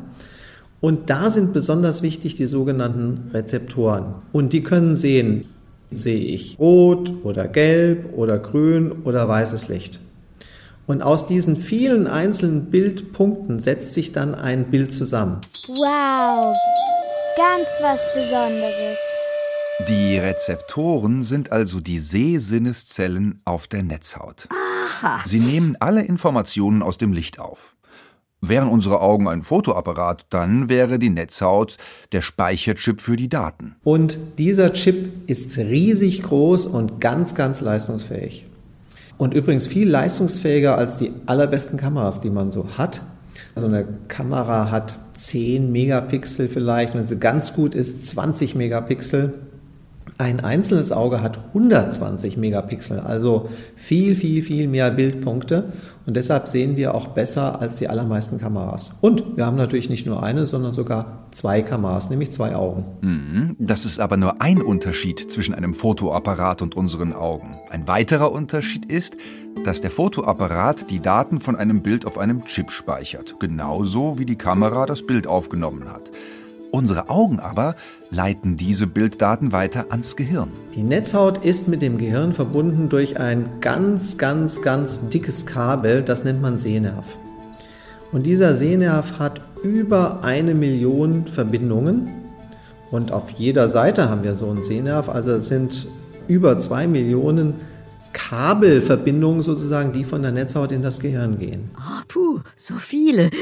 Und 0.79 1.11
da 1.11 1.29
sind 1.29 1.53
besonders 1.53 2.01
wichtig 2.01 2.35
die 2.35 2.47
sogenannten 2.47 3.29
Rezeptoren. 3.33 4.15
Und 4.31 4.53
die 4.53 4.63
können 4.63 4.95
sehen, 4.95 5.45
sehe 5.91 6.24
ich 6.24 6.57
rot 6.60 7.13
oder 7.24 7.48
gelb 7.48 8.13
oder 8.15 8.39
grün 8.39 9.03
oder 9.03 9.27
weißes 9.27 9.67
Licht. 9.67 10.00
Und 10.88 11.01
aus 11.01 11.27
diesen 11.27 11.55
vielen 11.55 12.07
einzelnen 12.07 12.65
Bildpunkten 12.65 13.60
setzt 13.60 13.93
sich 13.93 14.12
dann 14.12 14.33
ein 14.36 14.65
Bild 14.71 14.91
zusammen. 14.91 15.39
Wow, 15.67 16.55
ganz 17.38 17.67
was 17.81 18.13
Besonderes. 18.13 18.98
Die 19.88 20.17
Rezeptoren 20.17 21.24
sind 21.24 21.51
also 21.51 21.79
die 21.79 22.00
Sehsinneszellen 22.00 23.41
auf 23.45 23.67
der 23.67 23.83
Netzhaut. 23.83 24.48
Aha. 25.01 25.21
Sie 25.25 25.39
nehmen 25.39 25.75
alle 25.79 26.03
Informationen 26.03 26.83
aus 26.83 26.98
dem 26.98 27.13
Licht 27.13 27.39
auf. 27.39 27.75
Wären 28.43 28.69
unsere 28.69 29.01
Augen 29.01 29.27
ein 29.27 29.43
Fotoapparat, 29.43 30.25
dann 30.31 30.67
wäre 30.67 30.98
die 30.98 31.12
Netzhaut 31.12 31.77
der 32.12 32.21
Speicherchip 32.21 33.00
für 33.00 33.15
die 33.15 33.29
Daten. 33.29 33.75
Und 33.83 34.17
dieser 34.39 34.74
Chip 34.74 35.29
ist 35.29 35.57
riesig 35.57 36.24
groß 36.24 36.65
und 36.65 37.00
ganz, 37.00 37.36
ganz 37.36 37.62
leistungsfähig. 37.62 38.48
Und 39.19 39.36
übrigens 39.36 39.67
viel 39.67 39.88
leistungsfähiger 39.88 40.75
als 40.75 40.98
die 40.98 41.12
allerbesten 41.27 41.77
Kameras, 41.77 42.21
die 42.21 42.31
man 42.31 42.50
so 42.50 42.79
hat. 42.79 43.03
So 43.55 43.67
eine 43.67 43.86
Kamera 44.07 44.71
hat 44.71 45.00
10 45.13 45.71
Megapixel 45.71 46.50
vielleicht, 46.50 46.95
wenn 46.95 47.05
sie 47.05 47.19
ganz 47.19 47.53
gut 47.53 47.75
ist, 47.75 48.07
20 48.07 48.55
Megapixel. 48.55 49.33
Ein 50.21 50.41
einzelnes 50.41 50.91
Auge 50.91 51.23
hat 51.23 51.39
120 51.47 52.37
Megapixel, 52.37 52.99
also 52.99 53.49
viel, 53.75 54.13
viel, 54.13 54.43
viel 54.43 54.67
mehr 54.67 54.91
Bildpunkte. 54.91 55.73
Und 56.05 56.15
deshalb 56.15 56.47
sehen 56.47 56.77
wir 56.77 56.93
auch 56.93 57.07
besser 57.07 57.59
als 57.59 57.77
die 57.77 57.87
allermeisten 57.87 58.37
Kameras. 58.37 58.91
Und 59.01 59.35
wir 59.35 59.47
haben 59.47 59.57
natürlich 59.57 59.89
nicht 59.89 60.05
nur 60.05 60.21
eine, 60.21 60.45
sondern 60.45 60.73
sogar 60.73 61.25
zwei 61.31 61.63
Kameras, 61.63 62.11
nämlich 62.11 62.31
zwei 62.31 62.55
Augen. 62.55 62.85
Mhm, 63.01 63.55
das 63.57 63.83
ist 63.85 63.99
aber 63.99 64.15
nur 64.15 64.43
ein 64.43 64.61
Unterschied 64.61 65.31
zwischen 65.31 65.55
einem 65.55 65.73
Fotoapparat 65.73 66.61
und 66.61 66.75
unseren 66.75 67.13
Augen. 67.13 67.57
Ein 67.71 67.87
weiterer 67.87 68.31
Unterschied 68.31 68.85
ist, 68.85 69.17
dass 69.65 69.81
der 69.81 69.89
Fotoapparat 69.89 70.91
die 70.91 70.99
Daten 70.99 71.41
von 71.41 71.55
einem 71.55 71.81
Bild 71.81 72.05
auf 72.05 72.19
einem 72.19 72.45
Chip 72.45 72.69
speichert, 72.69 73.37
genauso 73.39 74.19
wie 74.19 74.25
die 74.27 74.37
Kamera 74.37 74.85
das 74.85 75.01
Bild 75.01 75.25
aufgenommen 75.25 75.91
hat. 75.91 76.11
Unsere 76.71 77.09
Augen 77.09 77.41
aber 77.41 77.75
leiten 78.09 78.55
diese 78.55 78.87
Bilddaten 78.87 79.51
weiter 79.51 79.87
ans 79.89 80.15
Gehirn. 80.15 80.49
Die 80.73 80.83
Netzhaut 80.83 81.43
ist 81.43 81.67
mit 81.67 81.81
dem 81.81 81.97
Gehirn 81.97 82.31
verbunden 82.31 82.87
durch 82.87 83.19
ein 83.19 83.59
ganz, 83.59 84.17
ganz, 84.17 84.61
ganz 84.61 85.09
dickes 85.09 85.45
Kabel, 85.45 86.01
das 86.01 86.23
nennt 86.23 86.41
man 86.41 86.57
Sehnerv. 86.57 87.17
Und 88.13 88.25
dieser 88.25 88.55
Sehnerv 88.55 89.19
hat 89.19 89.41
über 89.63 90.23
eine 90.23 90.53
Million 90.53 91.27
Verbindungen. 91.27 92.09
Und 92.89 93.11
auf 93.11 93.31
jeder 93.31 93.67
Seite 93.67 94.09
haben 94.09 94.23
wir 94.23 94.35
so 94.35 94.49
einen 94.49 94.63
Sehnerv. 94.63 95.09
Also 95.09 95.31
es 95.31 95.47
sind 95.47 95.87
über 96.27 96.59
zwei 96.59 96.87
Millionen 96.87 97.55
Kabelverbindungen 98.13 99.41
sozusagen, 99.41 99.93
die 99.93 100.03
von 100.03 100.21
der 100.21 100.31
Netzhaut 100.31 100.71
in 100.71 100.81
das 100.81 100.99
Gehirn 100.99 101.37
gehen. 101.37 101.71
Oh, 101.77 102.01
puh, 102.07 102.39
so 102.55 102.75
viele. 102.75 103.29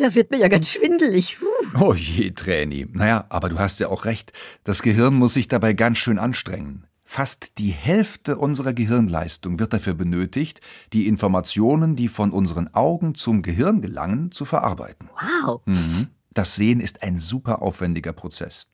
Da 0.00 0.14
wird 0.14 0.30
mir 0.30 0.38
ja 0.38 0.46
ganz 0.46 0.68
schwindelig. 0.68 1.38
Oh 1.80 1.94
je, 1.94 2.30
Träni. 2.30 2.86
Naja, 2.92 3.26
aber 3.28 3.48
du 3.48 3.58
hast 3.58 3.80
ja 3.80 3.88
auch 3.88 4.04
recht. 4.04 4.32
Das 4.64 4.82
Gehirn 4.82 5.14
muss 5.14 5.34
sich 5.34 5.48
dabei 5.48 5.72
ganz 5.72 5.98
schön 5.98 6.18
anstrengen. 6.18 6.86
Fast 7.04 7.56
die 7.58 7.70
Hälfte 7.70 8.36
unserer 8.36 8.74
Gehirnleistung 8.74 9.58
wird 9.58 9.72
dafür 9.72 9.94
benötigt, 9.94 10.60
die 10.92 11.08
Informationen, 11.08 11.96
die 11.96 12.08
von 12.08 12.32
unseren 12.32 12.74
Augen 12.74 13.14
zum 13.14 13.40
Gehirn 13.40 13.80
gelangen, 13.80 14.30
zu 14.30 14.44
verarbeiten. 14.44 15.08
Wow. 15.44 15.62
Mhm. 15.64 16.08
Das 16.34 16.54
Sehen 16.54 16.80
ist 16.80 17.02
ein 17.02 17.18
super 17.18 17.62
aufwendiger 17.62 18.12
Prozess. 18.12 18.66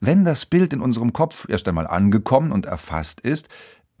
Wenn 0.00 0.24
das 0.24 0.46
Bild 0.46 0.72
in 0.72 0.80
unserem 0.80 1.12
Kopf 1.12 1.46
erst 1.48 1.68
einmal 1.68 1.86
angekommen 1.86 2.52
und 2.52 2.66
erfasst 2.66 3.20
ist, 3.20 3.48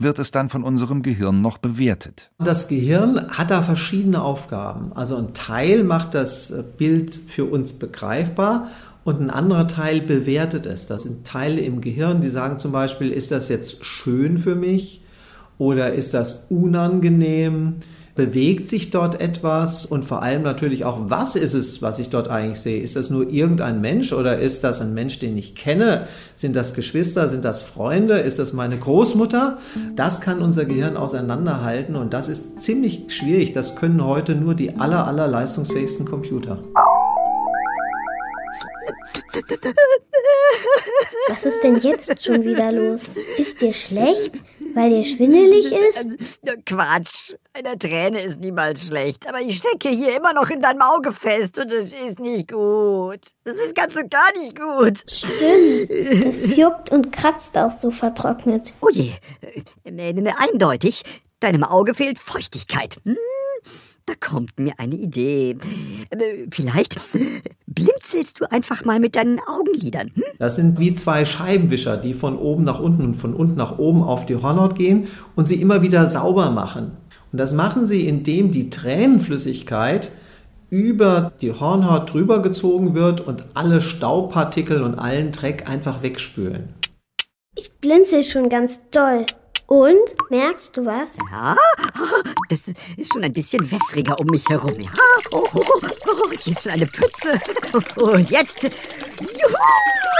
wird 0.02 0.18
es 0.18 0.30
dann 0.30 0.48
von 0.48 0.64
unserem 0.64 1.02
Gehirn 1.02 1.42
noch 1.42 1.58
bewertet. 1.58 2.30
Das 2.38 2.68
Gehirn 2.68 3.28
hat 3.30 3.50
da 3.50 3.62
verschiedene 3.62 4.22
Aufgaben. 4.22 4.92
Also 4.94 5.16
ein 5.16 5.34
Teil 5.34 5.84
macht 5.84 6.14
das 6.14 6.52
Bild 6.76 7.14
für 7.14 7.44
uns 7.44 7.72
begreifbar 7.74 8.68
und 9.04 9.20
ein 9.20 9.30
anderer 9.30 9.68
Teil 9.68 10.00
bewertet 10.00 10.66
es. 10.66 10.86
Das 10.86 11.02
sind 11.02 11.26
Teile 11.26 11.60
im 11.60 11.80
Gehirn, 11.80 12.20
die 12.20 12.28
sagen 12.28 12.58
zum 12.58 12.72
Beispiel, 12.72 13.10
ist 13.10 13.30
das 13.30 13.48
jetzt 13.48 13.84
schön 13.84 14.38
für 14.38 14.54
mich 14.54 15.02
oder 15.58 15.92
ist 15.92 16.14
das 16.14 16.46
unangenehm? 16.50 17.76
Bewegt 18.14 18.68
sich 18.68 18.90
dort 18.90 19.22
etwas? 19.22 19.86
Und 19.86 20.04
vor 20.04 20.22
allem 20.22 20.42
natürlich 20.42 20.84
auch, 20.84 20.98
was 21.08 21.34
ist 21.34 21.54
es, 21.54 21.80
was 21.80 21.98
ich 21.98 22.10
dort 22.10 22.28
eigentlich 22.28 22.60
sehe? 22.60 22.82
Ist 22.82 22.94
das 22.94 23.08
nur 23.08 23.30
irgendein 23.30 23.80
Mensch 23.80 24.12
oder 24.12 24.38
ist 24.38 24.64
das 24.64 24.82
ein 24.82 24.92
Mensch, 24.92 25.18
den 25.18 25.38
ich 25.38 25.54
kenne? 25.54 26.08
Sind 26.34 26.54
das 26.54 26.74
Geschwister? 26.74 27.28
Sind 27.28 27.42
das 27.44 27.62
Freunde? 27.62 28.18
Ist 28.18 28.38
das 28.38 28.52
meine 28.52 28.78
Großmutter? 28.78 29.56
Das 29.96 30.20
kann 30.20 30.42
unser 30.42 30.66
Gehirn 30.66 30.98
auseinanderhalten 30.98 31.96
und 31.96 32.12
das 32.12 32.28
ist 32.28 32.60
ziemlich 32.60 33.04
schwierig. 33.08 33.54
Das 33.54 33.76
können 33.76 34.04
heute 34.04 34.34
nur 34.34 34.54
die 34.54 34.76
aller, 34.76 35.06
aller 35.06 35.26
leistungsfähigsten 35.26 36.04
Computer. 36.04 36.58
Was 41.28 41.46
ist 41.46 41.62
denn 41.62 41.78
jetzt 41.80 42.22
schon 42.22 42.44
wieder 42.44 42.72
los? 42.72 43.14
Ist 43.38 43.62
dir 43.62 43.72
schlecht, 43.72 44.34
weil 44.74 44.90
dir 44.90 45.04
schwindelig 45.04 45.72
ist? 45.72 46.40
Quatsch. 46.66 47.34
Eine 47.52 47.78
Träne 47.78 48.22
ist 48.22 48.40
niemals 48.40 48.86
schlecht. 48.86 49.28
Aber 49.28 49.40
ich 49.40 49.58
stecke 49.58 49.88
hier 49.88 50.16
immer 50.16 50.32
noch 50.32 50.50
in 50.50 50.60
deinem 50.60 50.82
Auge 50.82 51.12
fest 51.12 51.58
und 51.58 51.72
es 51.72 51.92
ist 51.92 52.18
nicht 52.18 52.50
gut. 52.50 53.20
Das 53.44 53.56
ist 53.56 53.74
ganz 53.74 53.96
und 53.96 54.10
gar 54.10 54.32
nicht 54.38 54.58
gut. 54.58 55.02
Stimmt. 55.10 55.90
Es 56.32 56.56
juckt 56.56 56.90
und 56.92 57.12
kratzt 57.12 57.56
auch 57.56 57.70
so 57.70 57.90
vertrocknet. 57.90 58.74
Oh 58.80 58.88
je. 58.90 59.12
Äh, 59.84 60.34
eindeutig. 60.38 61.02
Deinem 61.40 61.64
Auge 61.64 61.94
fehlt 61.94 62.18
Feuchtigkeit. 62.18 62.98
Hm? 63.04 63.16
Da 64.06 64.14
kommt 64.18 64.58
mir 64.58 64.72
eine 64.78 64.96
Idee. 64.96 65.56
Äh, 66.10 66.46
vielleicht 66.50 67.00
blinzelst 67.66 68.40
du 68.40 68.50
einfach 68.50 68.84
mal 68.84 68.98
mit 68.98 69.16
deinen 69.16 69.38
Augenlidern. 69.40 70.10
Hm? 70.14 70.22
Das 70.38 70.56
sind 70.56 70.78
wie 70.78 70.94
zwei 70.94 71.24
Scheibenwischer, 71.24 71.96
die 71.96 72.14
von 72.14 72.36
oben 72.36 72.64
nach 72.64 72.80
unten 72.80 73.04
und 73.04 73.14
von 73.14 73.34
unten 73.34 73.56
nach 73.56 73.78
oben 73.78 74.02
auf 74.02 74.26
die 74.26 74.36
Hornhaut 74.36 74.74
gehen 74.74 75.08
und 75.36 75.46
sie 75.46 75.60
immer 75.60 75.82
wieder 75.82 76.06
sauber 76.06 76.50
machen. 76.50 76.92
Und 77.30 77.38
das 77.38 77.54
machen 77.54 77.86
sie, 77.86 78.06
indem 78.06 78.50
die 78.50 78.70
Tränenflüssigkeit 78.70 80.10
über 80.68 81.32
die 81.40 81.52
Hornhaut 81.52 82.12
drüber 82.12 82.42
gezogen 82.42 82.94
wird 82.94 83.20
und 83.20 83.44
alle 83.54 83.80
Staubpartikel 83.80 84.82
und 84.82 84.94
allen 84.94 85.30
Dreck 85.30 85.68
einfach 85.68 86.02
wegspülen. 86.02 86.74
Ich 87.56 87.70
blinzel 87.72 88.24
schon 88.24 88.48
ganz 88.48 88.80
doll. 88.90 89.26
Und? 89.72 90.14
Merkst 90.28 90.76
du 90.76 90.84
was? 90.84 91.16
Ja, 91.30 91.56
das 92.50 92.60
ist 92.98 93.10
schon 93.10 93.24
ein 93.24 93.32
bisschen 93.32 93.72
wässriger 93.72 94.14
um 94.20 94.26
mich 94.26 94.46
herum. 94.46 94.78
Ja, 94.78 94.90
oh, 95.30 95.48
oh, 95.54 95.64
oh, 95.64 96.30
hier 96.38 96.52
ist 96.52 96.62
schon 96.62 96.72
eine 96.72 96.86
Pütze. 96.86 97.40
Und 97.96 98.28
jetzt. 98.30 98.62
Juhu, 98.62 98.70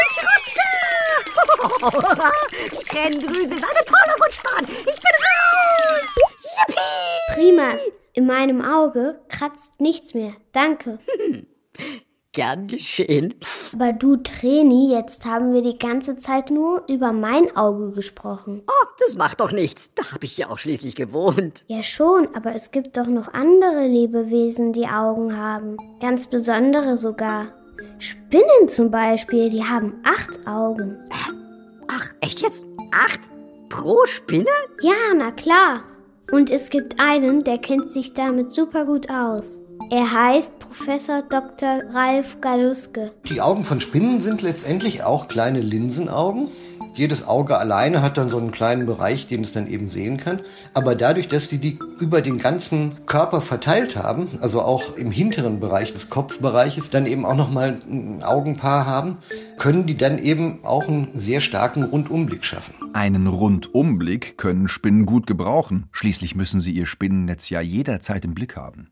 ich 0.08 0.18
rutsche! 0.24 0.70
Die 2.70 2.84
Tränendrüse 2.88 3.56
ist 3.56 3.64
eine 3.68 3.84
tolle 3.84 4.14
Rutschbahn. 4.24 4.64
Ich 4.64 4.84
bin 4.86 5.16
raus! 5.28 6.14
Yippie! 6.56 7.34
Prima. 7.34 7.74
In 8.14 8.24
meinem 8.24 8.62
Auge 8.62 9.20
kratzt 9.28 9.78
nichts 9.78 10.14
mehr. 10.14 10.32
Danke. 10.52 10.98
Gern 12.34 12.66
geschehen. 12.66 13.34
Aber 13.74 13.92
du, 13.92 14.16
Treni, 14.16 14.90
jetzt 14.90 15.26
haben 15.26 15.52
wir 15.52 15.60
die 15.60 15.78
ganze 15.78 16.16
Zeit 16.16 16.50
nur 16.50 16.82
über 16.88 17.12
mein 17.12 17.54
Auge 17.58 17.92
gesprochen. 17.92 18.62
Oh, 18.66 18.86
das 19.04 19.14
macht 19.14 19.40
doch 19.40 19.52
nichts. 19.52 19.90
Da 19.94 20.12
habe 20.12 20.24
ich 20.24 20.38
ja 20.38 20.48
auch 20.48 20.56
schließlich 20.56 20.96
gewohnt. 20.96 21.62
Ja 21.66 21.82
schon, 21.82 22.34
aber 22.34 22.54
es 22.54 22.70
gibt 22.70 22.96
doch 22.96 23.06
noch 23.06 23.34
andere 23.34 23.86
Lebewesen, 23.86 24.72
die 24.72 24.86
Augen 24.86 25.36
haben. 25.36 25.76
Ganz 26.00 26.26
besondere 26.26 26.96
sogar. 26.96 27.48
Spinnen 27.98 28.68
zum 28.68 28.90
Beispiel, 28.90 29.50
die 29.50 29.64
haben 29.64 30.00
acht 30.02 30.46
Augen. 30.46 30.96
Ach, 31.88 32.06
echt 32.20 32.40
jetzt? 32.40 32.64
Acht? 32.92 33.20
Pro 33.68 34.06
Spinne? 34.06 34.46
Ja, 34.80 35.12
na 35.14 35.32
klar. 35.32 35.82
Und 36.30 36.48
es 36.48 36.70
gibt 36.70 36.98
einen, 36.98 37.44
der 37.44 37.58
kennt 37.58 37.92
sich 37.92 38.14
damit 38.14 38.52
super 38.52 38.86
gut 38.86 39.10
aus. 39.10 39.60
Er 39.94 40.10
heißt 40.10 40.58
Professor 40.58 41.20
Dr. 41.20 41.82
Ralf 41.92 42.40
Galuske. 42.40 43.12
Die 43.28 43.42
Augen 43.42 43.62
von 43.62 43.78
Spinnen 43.78 44.22
sind 44.22 44.40
letztendlich 44.40 45.02
auch 45.02 45.28
kleine 45.28 45.60
Linsenaugen. 45.60 46.48
Jedes 46.94 47.28
Auge 47.28 47.58
alleine 47.58 48.00
hat 48.00 48.16
dann 48.16 48.30
so 48.30 48.38
einen 48.38 48.52
kleinen 48.52 48.86
Bereich, 48.86 49.26
den 49.26 49.42
es 49.42 49.52
dann 49.52 49.66
eben 49.66 49.88
sehen 49.88 50.16
kann. 50.16 50.40
Aber 50.72 50.94
dadurch, 50.94 51.28
dass 51.28 51.50
die 51.50 51.58
die 51.58 51.78
über 52.00 52.22
den 52.22 52.38
ganzen 52.38 53.04
Körper 53.04 53.42
verteilt 53.42 53.94
haben, 53.96 54.28
also 54.40 54.62
auch 54.62 54.96
im 54.96 55.10
hinteren 55.10 55.60
Bereich 55.60 55.92
des 55.92 56.08
Kopfbereiches, 56.08 56.88
dann 56.88 57.04
eben 57.04 57.26
auch 57.26 57.36
nochmal 57.36 57.78
ein 57.86 58.22
Augenpaar 58.22 58.86
haben, 58.86 59.18
können 59.58 59.84
die 59.84 59.98
dann 59.98 60.16
eben 60.16 60.64
auch 60.64 60.88
einen 60.88 61.08
sehr 61.12 61.42
starken 61.42 61.84
Rundumblick 61.84 62.46
schaffen. 62.46 62.72
Einen 62.94 63.26
Rundumblick 63.26 64.38
können 64.38 64.68
Spinnen 64.68 65.04
gut 65.04 65.26
gebrauchen. 65.26 65.88
Schließlich 65.92 66.34
müssen 66.34 66.62
sie 66.62 66.72
ihr 66.72 66.86
Spinnennetz 66.86 67.50
ja 67.50 67.60
jederzeit 67.60 68.24
im 68.24 68.32
Blick 68.32 68.56
haben. 68.56 68.88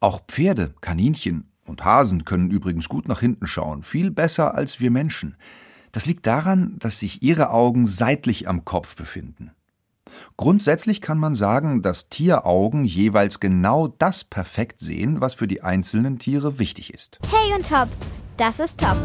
Auch 0.00 0.20
Pferde, 0.26 0.74
Kaninchen 0.80 1.50
und 1.64 1.84
Hasen 1.84 2.24
können 2.24 2.50
übrigens 2.50 2.88
gut 2.88 3.08
nach 3.08 3.20
hinten 3.20 3.46
schauen, 3.46 3.82
viel 3.82 4.10
besser 4.10 4.54
als 4.54 4.80
wir 4.80 4.90
Menschen. 4.90 5.36
Das 5.92 6.06
liegt 6.06 6.26
daran, 6.26 6.76
dass 6.78 6.98
sich 6.98 7.22
ihre 7.22 7.50
Augen 7.50 7.86
seitlich 7.86 8.48
am 8.48 8.64
Kopf 8.64 8.96
befinden. 8.96 9.52
Grundsätzlich 10.36 11.00
kann 11.00 11.18
man 11.18 11.34
sagen, 11.34 11.82
dass 11.82 12.08
Tieraugen 12.08 12.84
jeweils 12.84 13.40
genau 13.40 13.88
das 13.88 14.24
perfekt 14.24 14.80
sehen, 14.80 15.20
was 15.20 15.34
für 15.34 15.46
die 15.46 15.62
einzelnen 15.62 16.18
Tiere 16.18 16.58
wichtig 16.58 16.92
ist. 16.92 17.18
Hey 17.30 17.54
und 17.54 17.66
Top, 17.66 17.88
das 18.36 18.60
ist 18.60 18.78
Top. 18.78 18.96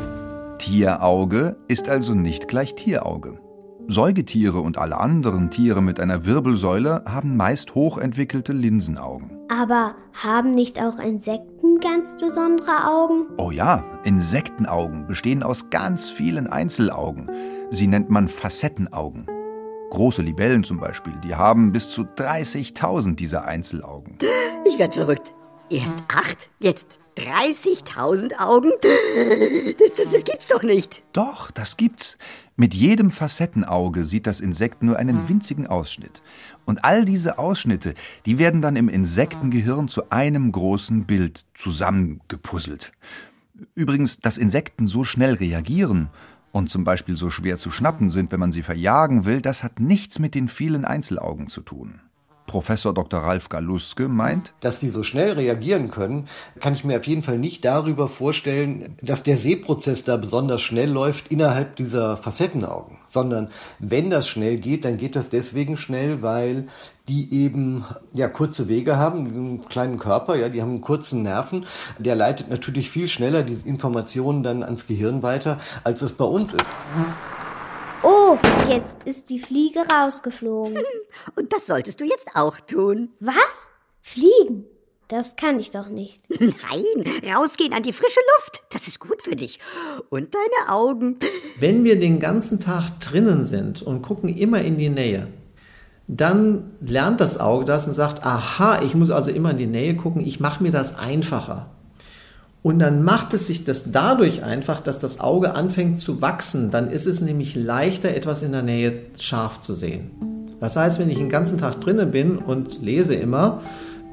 Tierauge 0.60 1.56
ist 1.68 1.90
also 1.90 2.14
nicht 2.14 2.48
gleich 2.48 2.76
Tierauge. 2.76 3.40
Säugetiere 3.88 4.60
und 4.60 4.78
alle 4.78 4.98
anderen 4.98 5.50
Tiere 5.50 5.82
mit 5.82 6.00
einer 6.00 6.26
Wirbelsäule 6.26 7.04
haben 7.08 7.38
meist 7.38 7.74
hochentwickelte 7.76 8.54
Linsenaugen. 8.54 9.39
Aber 9.50 9.96
haben 10.14 10.54
nicht 10.54 10.80
auch 10.80 11.00
Insekten 11.00 11.80
ganz 11.80 12.16
besondere 12.16 12.88
Augen? 12.88 13.26
Oh 13.38 13.50
ja, 13.50 13.84
Insektenaugen 14.04 15.08
bestehen 15.08 15.42
aus 15.42 15.72
ganz 15.72 16.08
vielen 16.08 16.46
Einzelaugen. 16.46 17.32
Sie 17.72 17.88
nennt 17.88 18.12
man 18.12 18.28
Facettenaugen. 18.28 19.26
Große 19.90 20.22
Libellen 20.22 20.64
zum 20.64 20.80
Beispiel, 20.80 21.14
die 21.24 21.34
haben 21.34 21.72
bis 21.72 21.90
zu 21.90 22.04
30.000 22.04 23.16
dieser 23.16 23.46
Einzelaugen. 23.46 24.20
Ich 24.66 24.78
werd 24.78 24.94
verrückt. 24.94 25.34
Erst 25.72 25.98
acht, 26.10 26.52
jetzt 26.60 27.00
30.000 27.20 28.40
Augen? 28.40 28.72
Das, 29.78 29.92
das, 29.98 30.12
das 30.12 30.24
gibt's 30.24 30.48
doch 30.48 30.64
nicht. 30.64 31.04
Doch, 31.14 31.52
das 31.52 31.78
gibt's. 31.78 32.18
Mit 32.56 32.74
jedem 32.74 33.10
Facettenauge 33.10 34.04
sieht 34.04 34.28
das 34.28 34.42
Insekt 34.42 34.84
nur 34.84 34.98
einen 34.98 35.30
winzigen 35.30 35.68
Ausschnitt. 35.68 36.22
Und 36.66 36.84
all 36.84 37.06
diese 37.06 37.38
Ausschnitte, 37.38 37.94
die 38.26 38.38
werden 38.38 38.62
dann 38.62 38.76
im 38.76 38.90
Insektengehirn 38.90 39.88
zu 39.88 40.10
einem 40.10 40.52
großen 40.52 41.06
Bild 41.06 41.46
zusammengepuzzelt. 41.54 42.92
Übrigens, 43.76 44.20
dass 44.20 44.38
Insekten 44.38 44.88
so 44.88 45.04
schnell 45.04 45.36
reagieren 45.36 46.10
und 46.52 46.70
zum 46.70 46.84
Beispiel 46.84 47.16
so 47.16 47.30
schwer 47.30 47.58
zu 47.58 47.72
schnappen 47.72 48.10
sind, 48.10 48.32
wenn 48.32 48.40
man 48.40 48.52
sie 48.52 48.64
verjagen 48.64 49.26
will, 49.26 49.42
das 49.42 49.64
hat 49.64 49.80
nichts 49.80 50.20
mit 50.20 50.36
den 50.36 50.50
vielen 50.50 50.86
Einzelaugen 50.86 51.48
zu 51.48 51.62
tun. 51.62 52.02
Professor 52.50 52.96
Dr. 52.96 53.20
Ralf 53.20 53.48
Galuske 53.48 54.08
meint, 54.08 54.54
Dass 54.62 54.80
die 54.80 54.90
so 54.90 55.04
schnell 55.04 55.34
reagieren 55.34 55.92
können, 55.92 56.28
kann 56.60 56.74
ich 56.74 56.84
mir 56.84 56.98
auf 56.98 57.06
jeden 57.06 57.22
Fall 57.22 57.38
nicht 57.38 57.64
darüber 57.64 58.08
vorstellen, 58.08 58.96
dass 59.04 59.22
der 59.22 59.38
Sehprozess 59.38 60.04
da 60.04 60.18
besonders 60.18 60.64
schnell 60.64 60.90
läuft 60.90 61.28
innerhalb 61.28 61.76
dieser 61.76 62.18
Facettenaugen, 62.18 62.98
sondern 63.08 63.50
wenn 63.78 64.10
das 64.10 64.28
schnell 64.28 64.58
geht, 64.58 64.84
dann 64.84 64.98
geht 64.98 65.16
das 65.16 65.30
deswegen 65.30 65.78
schnell, 65.78 66.24
weil 66.24 66.66
die 67.08 67.32
eben 67.32 67.86
ja 68.14 68.28
kurze 68.28 68.68
Wege 68.68 68.98
haben, 68.98 69.28
einen 69.28 69.66
kleinen 69.70 70.00
Körper, 70.00 70.36
ja, 70.36 70.50
die 70.50 70.64
haben 70.64 70.72
einen 70.72 70.82
kurzen 70.82 71.22
Nerven, 71.22 71.68
der 72.00 72.16
leitet 72.16 72.50
natürlich 72.50 72.90
viel 72.90 73.08
schneller 73.08 73.44
diese 73.44 73.68
Informationen 73.68 74.42
dann 74.42 74.64
ans 74.64 74.88
Gehirn 74.88 75.22
weiter, 75.22 75.60
als 75.84 76.02
es 76.02 76.14
bei 76.14 76.26
uns 76.26 76.54
ist. 76.54 76.66
Oh, 78.32 78.38
jetzt 78.70 78.96
ist 79.06 79.32
die 79.32 79.40
Fliege 79.40 79.80
rausgeflogen. 79.92 80.78
Und 81.36 81.52
das 81.52 81.66
solltest 81.66 82.00
du 82.00 82.06
jetzt 82.06 82.28
auch 82.36 82.60
tun. 82.60 83.10
Was? 83.20 83.72
Fliegen? 84.02 84.66
Das 85.08 85.36
kann 85.36 85.60
ich 85.60 85.72
doch 85.72 85.90
nicht. 85.90 86.30
Nein, 86.40 87.34
rausgehen 87.34 87.74
an 87.74 87.82
die 87.82 87.92
frische 87.92 88.20
Luft. 88.36 88.62
Das 88.72 88.88
ist 88.88 89.00
gut 89.00 89.24
für 89.24 89.36
dich. 89.36 89.58
Und 90.12 90.36
deine 90.36 90.72
Augen. 90.72 91.18
Wenn 91.60 91.84
wir 91.84 92.00
den 92.00 92.20
ganzen 92.20 92.60
Tag 92.60 93.00
drinnen 93.00 93.46
sind 93.46 93.82
und 93.82 94.04
gucken 94.04 94.30
immer 94.30 94.62
in 94.62 94.78
die 94.78 94.90
Nähe, 94.90 95.30
dann 96.08 96.78
lernt 96.82 97.22
das 97.22 97.40
Auge 97.40 97.66
das 97.66 97.88
und 97.88 97.96
sagt, 97.96 98.24
aha, 98.24 98.84
ich 98.84 98.94
muss 98.94 99.10
also 99.10 99.32
immer 99.32 99.52
in 99.52 99.58
die 99.58 99.66
Nähe 99.66 99.96
gucken, 99.96 100.24
ich 100.24 100.40
mache 100.40 100.62
mir 100.62 100.72
das 100.72 100.96
einfacher. 100.96 101.72
Und 102.62 102.80
dann 102.80 103.04
macht 103.04 103.34
es 103.34 103.48
sich 103.48 103.64
das 103.64 103.92
dadurch 103.92 104.44
einfach, 104.44 104.82
dass 104.82 105.00
das 105.00 105.22
Auge 105.22 105.54
anfängt 105.54 106.00
zu 106.00 106.22
wachsen. 106.22 106.72
Dann 106.72 106.92
ist 106.92 107.06
es 107.06 107.22
nämlich 107.22 107.56
leichter, 107.56 108.10
etwas 108.10 108.44
in 108.44 108.52
der 108.52 108.64
Nähe 108.64 108.94
scharf 109.18 109.62
zu 109.62 109.76
sehen. 109.76 110.12
Das 110.60 110.76
heißt, 110.76 111.00
wenn 111.00 111.10
ich 111.10 111.18
den 111.18 111.30
ganzen 111.30 111.58
Tag 111.58 111.80
drinnen 111.80 112.12
bin 112.12 112.38
und 112.38 112.82
lese 112.82 113.16
immer, 113.16 113.62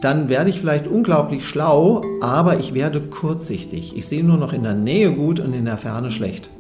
dann 0.00 0.28
werde 0.28 0.50
ich 0.50 0.60
vielleicht 0.60 0.86
unglaublich 0.86 1.44
schlau, 1.44 2.04
aber 2.20 2.60
ich 2.60 2.74
werde 2.74 3.00
kurzsichtig. 3.00 3.96
Ich 3.96 4.06
sehe 4.06 4.22
nur 4.22 4.36
noch 4.36 4.52
in 4.52 4.62
der 4.62 4.74
Nähe 4.74 5.12
gut 5.12 5.40
und 5.40 5.52
in 5.52 5.64
der 5.64 5.78
Ferne 5.78 6.10
schlecht. 6.10 6.50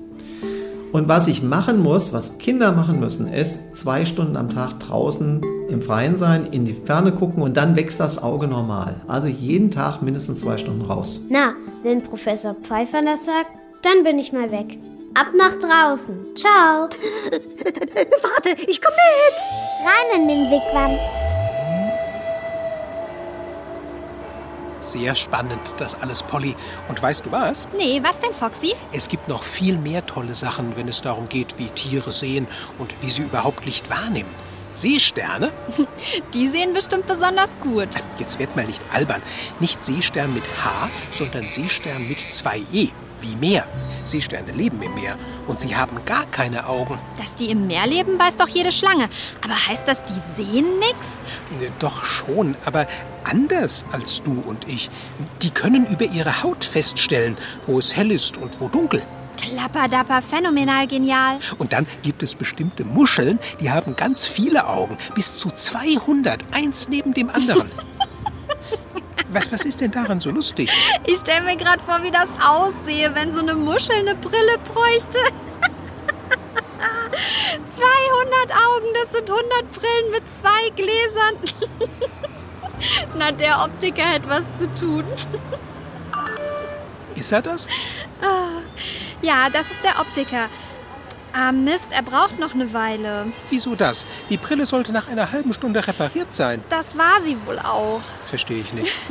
Und 0.92 1.08
was 1.08 1.28
ich 1.28 1.42
machen 1.42 1.80
muss, 1.80 2.12
was 2.12 2.38
Kinder 2.38 2.72
machen 2.72 2.98
müssen, 2.98 3.28
ist 3.28 3.76
zwei 3.76 4.04
Stunden 4.04 4.36
am 4.36 4.48
Tag 4.48 4.80
draußen 4.80 5.42
im 5.68 5.82
Freien 5.82 6.16
sein, 6.16 6.46
in 6.46 6.64
die 6.64 6.74
Ferne 6.74 7.12
gucken 7.12 7.42
und 7.42 7.56
dann 7.56 7.76
wächst 7.76 8.00
das 8.00 8.22
Auge 8.22 8.46
normal. 8.46 9.00
Also 9.06 9.28
jeden 9.28 9.70
Tag 9.70 10.02
mindestens 10.02 10.40
zwei 10.40 10.56
Stunden 10.56 10.82
raus. 10.82 11.22
Na, 11.28 11.54
wenn 11.82 12.02
Professor 12.02 12.54
Pfeiffer 12.54 13.02
das 13.02 13.26
sagt, 13.26 13.50
dann 13.82 14.04
bin 14.04 14.18
ich 14.18 14.32
mal 14.32 14.50
weg. 14.50 14.78
Ab 15.14 15.28
nach 15.34 15.56
draußen. 15.58 16.36
Ciao. 16.36 16.88
Warte, 18.22 18.62
ich 18.66 18.80
komme 18.80 18.96
mit. 18.96 19.86
Rein 19.86 20.20
in 20.20 20.28
den 20.28 20.50
Wigwam. 20.50 20.98
Sehr 24.78 25.14
spannend, 25.14 25.74
das 25.78 26.00
alles, 26.00 26.22
Polly. 26.22 26.54
Und 26.88 27.02
weißt 27.02 27.26
du 27.26 27.32
was? 27.32 27.66
Nee, 27.76 28.00
was 28.04 28.20
denn, 28.20 28.34
Foxy? 28.34 28.74
Es 28.92 29.08
gibt 29.08 29.28
noch 29.28 29.42
viel 29.42 29.78
mehr 29.78 30.06
tolle 30.06 30.34
Sachen, 30.34 30.76
wenn 30.76 30.86
es 30.86 31.02
darum 31.02 31.28
geht, 31.28 31.58
wie 31.58 31.68
Tiere 31.68 32.12
sehen 32.12 32.46
und 32.78 32.94
wie 33.02 33.08
sie 33.08 33.22
überhaupt 33.22 33.64
Licht 33.64 33.90
wahrnehmen. 33.90 34.45
Seesterne? 34.76 35.52
Die 36.34 36.48
sehen 36.48 36.72
bestimmt 36.74 37.06
besonders 37.06 37.48
gut. 37.62 37.88
Jetzt 38.18 38.38
werd 38.38 38.54
mal 38.56 38.66
nicht 38.66 38.82
albern. 38.92 39.22
Nicht 39.58 39.82
Seestern 39.84 40.34
mit 40.34 40.44
H, 40.62 40.90
sondern 41.10 41.46
Seestern 41.50 42.06
mit 42.06 42.18
zwei 42.32 42.58
E. 42.72 42.88
Wie 43.22 43.36
Meer. 43.36 43.66
Seesterne 44.04 44.52
leben 44.52 44.80
im 44.82 44.94
Meer 44.94 45.16
und 45.46 45.62
sie 45.62 45.74
haben 45.74 46.04
gar 46.04 46.26
keine 46.26 46.66
Augen. 46.68 46.98
Dass 47.16 47.34
die 47.34 47.50
im 47.50 47.66
Meer 47.66 47.86
leben, 47.86 48.18
weiß 48.18 48.36
doch 48.36 48.48
jede 48.48 48.70
Schlange. 48.70 49.08
Aber 49.42 49.54
heißt 49.54 49.88
das, 49.88 50.02
die 50.04 50.42
sehen 50.42 50.66
nix? 50.78 51.62
Äh, 51.62 51.70
Doch 51.78 52.04
schon, 52.04 52.54
aber 52.66 52.86
anders 53.24 53.86
als 53.92 54.22
du 54.22 54.42
und 54.46 54.68
ich. 54.68 54.90
Die 55.40 55.50
können 55.50 55.86
über 55.86 56.04
ihre 56.04 56.42
Haut 56.42 56.62
feststellen, 56.64 57.38
wo 57.66 57.78
es 57.78 57.96
hell 57.96 58.10
ist 58.10 58.36
und 58.36 58.60
wo 58.60 58.68
dunkel. 58.68 59.02
Klapperdapper, 59.36 60.22
phänomenal 60.22 60.86
genial. 60.86 61.38
Und 61.58 61.72
dann 61.72 61.86
gibt 62.02 62.22
es 62.22 62.34
bestimmte 62.34 62.84
Muscheln, 62.84 63.38
die 63.60 63.70
haben 63.70 63.96
ganz 63.96 64.26
viele 64.26 64.66
Augen, 64.66 64.96
bis 65.14 65.36
zu 65.36 65.50
200, 65.50 66.40
eins 66.52 66.88
neben 66.88 67.14
dem 67.14 67.30
anderen. 67.30 67.70
was, 69.28 69.52
was 69.52 69.64
ist 69.64 69.80
denn 69.80 69.90
daran 69.90 70.20
so 70.20 70.30
lustig? 70.30 70.70
Ich 71.06 71.18
stelle 71.18 71.42
mir 71.42 71.56
gerade 71.56 71.82
vor, 71.82 72.02
wie 72.02 72.10
das 72.10 72.28
aussehe, 72.44 73.14
wenn 73.14 73.34
so 73.34 73.40
eine 73.40 73.54
Muschel 73.54 73.96
eine 73.96 74.14
Brille 74.14 74.58
bräuchte. 74.72 75.18
200 77.66 78.52
Augen, 78.52 78.86
das 78.94 79.12
sind 79.12 79.30
100 79.30 79.72
Brillen 79.72 80.10
mit 80.12 80.22
zwei 80.34 80.70
Gläsern. 80.76 81.34
Na, 83.18 83.32
der 83.32 83.64
Optiker 83.64 84.04
hat 84.04 84.28
was 84.28 84.44
zu 84.58 84.72
tun. 84.74 85.04
Ist 87.14 87.32
er 87.32 87.42
das? 87.42 87.66
Ja, 89.22 89.48
das 89.50 89.70
ist 89.70 89.82
der 89.82 89.98
Optiker. 90.00 90.48
Ah, 91.32 91.52
Mist, 91.52 91.88
er 91.90 92.02
braucht 92.02 92.38
noch 92.38 92.54
eine 92.54 92.72
Weile. 92.72 93.26
Wieso 93.50 93.74
das? 93.74 94.06
Die 94.30 94.38
Brille 94.38 94.64
sollte 94.64 94.90
nach 94.92 95.08
einer 95.08 95.32
halben 95.32 95.52
Stunde 95.52 95.86
repariert 95.86 96.34
sein. 96.34 96.64
Das 96.70 96.96
war 96.96 97.20
sie 97.22 97.36
wohl 97.44 97.58
auch. 97.58 98.00
Verstehe 98.24 98.60
ich 98.60 98.72
nicht. 98.72 98.92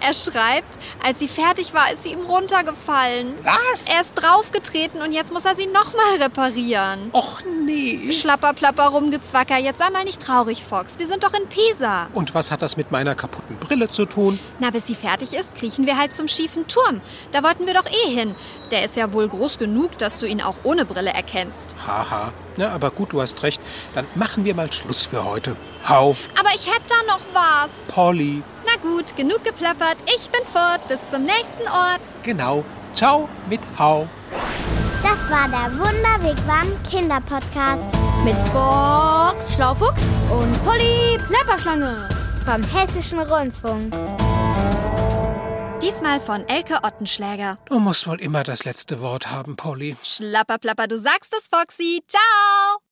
Er 0.00 0.12
schreibt, 0.14 0.78
als 1.04 1.18
sie 1.18 1.26
fertig 1.26 1.74
war, 1.74 1.92
ist 1.92 2.04
sie 2.04 2.12
ihm 2.12 2.20
runtergefallen. 2.20 3.34
Was? 3.42 3.88
Er 3.88 4.02
ist 4.02 4.12
draufgetreten 4.14 5.02
und 5.02 5.10
jetzt 5.10 5.32
muss 5.32 5.44
er 5.44 5.56
sie 5.56 5.66
nochmal 5.66 6.14
reparieren. 6.20 7.10
Och 7.12 7.40
nee. 7.64 8.12
Schlapper, 8.12 8.52
plapper, 8.52 8.88
rumgezwacker. 8.88 9.58
Jetzt 9.58 9.78
sei 9.80 9.90
mal 9.90 10.04
nicht 10.04 10.22
traurig, 10.22 10.62
Fox. 10.62 11.00
Wir 11.00 11.08
sind 11.08 11.24
doch 11.24 11.34
in 11.34 11.48
Pisa. 11.48 12.06
Und 12.14 12.34
was 12.34 12.52
hat 12.52 12.62
das 12.62 12.76
mit 12.76 12.92
meiner 12.92 13.16
kaputten 13.16 13.56
Brille 13.56 13.88
zu 13.90 14.06
tun? 14.06 14.38
Na, 14.60 14.70
bis 14.70 14.86
sie 14.86 14.94
fertig 14.94 15.34
ist, 15.34 15.56
kriechen 15.56 15.86
wir 15.86 15.98
halt 15.98 16.14
zum 16.14 16.28
schiefen 16.28 16.68
Turm. 16.68 17.00
Da 17.32 17.42
wollten 17.42 17.66
wir 17.66 17.74
doch 17.74 17.86
eh 17.90 18.10
hin. 18.10 18.36
Der 18.70 18.84
ist 18.84 18.94
ja 18.94 19.12
wohl 19.12 19.26
groß 19.28 19.58
genug, 19.58 19.98
dass 19.98 20.18
du 20.20 20.26
ihn 20.26 20.40
auch 20.40 20.56
ohne 20.62 20.84
Brille 20.84 21.10
erkennst. 21.10 21.65
Haha. 21.86 22.32
Na, 22.56 22.70
aber 22.72 22.90
gut, 22.90 23.12
du 23.12 23.20
hast 23.20 23.42
recht. 23.42 23.60
Dann 23.94 24.06
machen 24.14 24.44
wir 24.44 24.54
mal 24.54 24.72
Schluss 24.72 25.06
für 25.06 25.24
heute. 25.24 25.56
Hau, 25.88 26.16
Aber 26.38 26.50
ich 26.54 26.66
hätte 26.66 26.82
da 26.88 27.12
noch 27.12 27.20
was. 27.32 27.94
Polly. 27.94 28.42
Na 28.66 28.72
gut, 28.82 29.16
genug 29.16 29.42
geplappert. 29.44 29.96
Ich 30.06 30.28
bin 30.30 30.40
fort. 30.46 30.86
Bis 30.88 31.00
zum 31.10 31.22
nächsten 31.24 31.62
Ort. 31.68 32.00
Genau. 32.22 32.64
Ciao 32.94 33.28
mit 33.48 33.60
Hau. 33.78 34.08
Das 35.02 35.30
war 35.30 35.48
der 35.48 35.78
Wunderwigwam 35.78 36.66
Kinderpodcast 36.90 37.82
Mit 38.24 38.36
Fox, 38.52 39.54
Schlaufuchs 39.54 40.02
und 40.30 40.64
Polly 40.64 41.18
Plapperschlange. 41.28 42.08
vom 42.44 42.62
Hessischen 42.64 43.20
Rundfunk. 43.20 43.94
Diesmal 45.86 46.18
von 46.18 46.48
Elke 46.48 46.82
Ottenschläger. 46.82 47.58
Du 47.66 47.78
musst 47.78 48.08
wohl 48.08 48.20
immer 48.20 48.42
das 48.42 48.64
letzte 48.64 49.00
Wort 49.00 49.30
haben, 49.30 49.54
Polly. 49.54 49.94
Schlapper, 50.02 50.58
plapper, 50.58 50.88
du 50.88 50.98
sagst 50.98 51.32
es, 51.32 51.46
Foxy. 51.46 52.02
Ciao. 52.08 52.85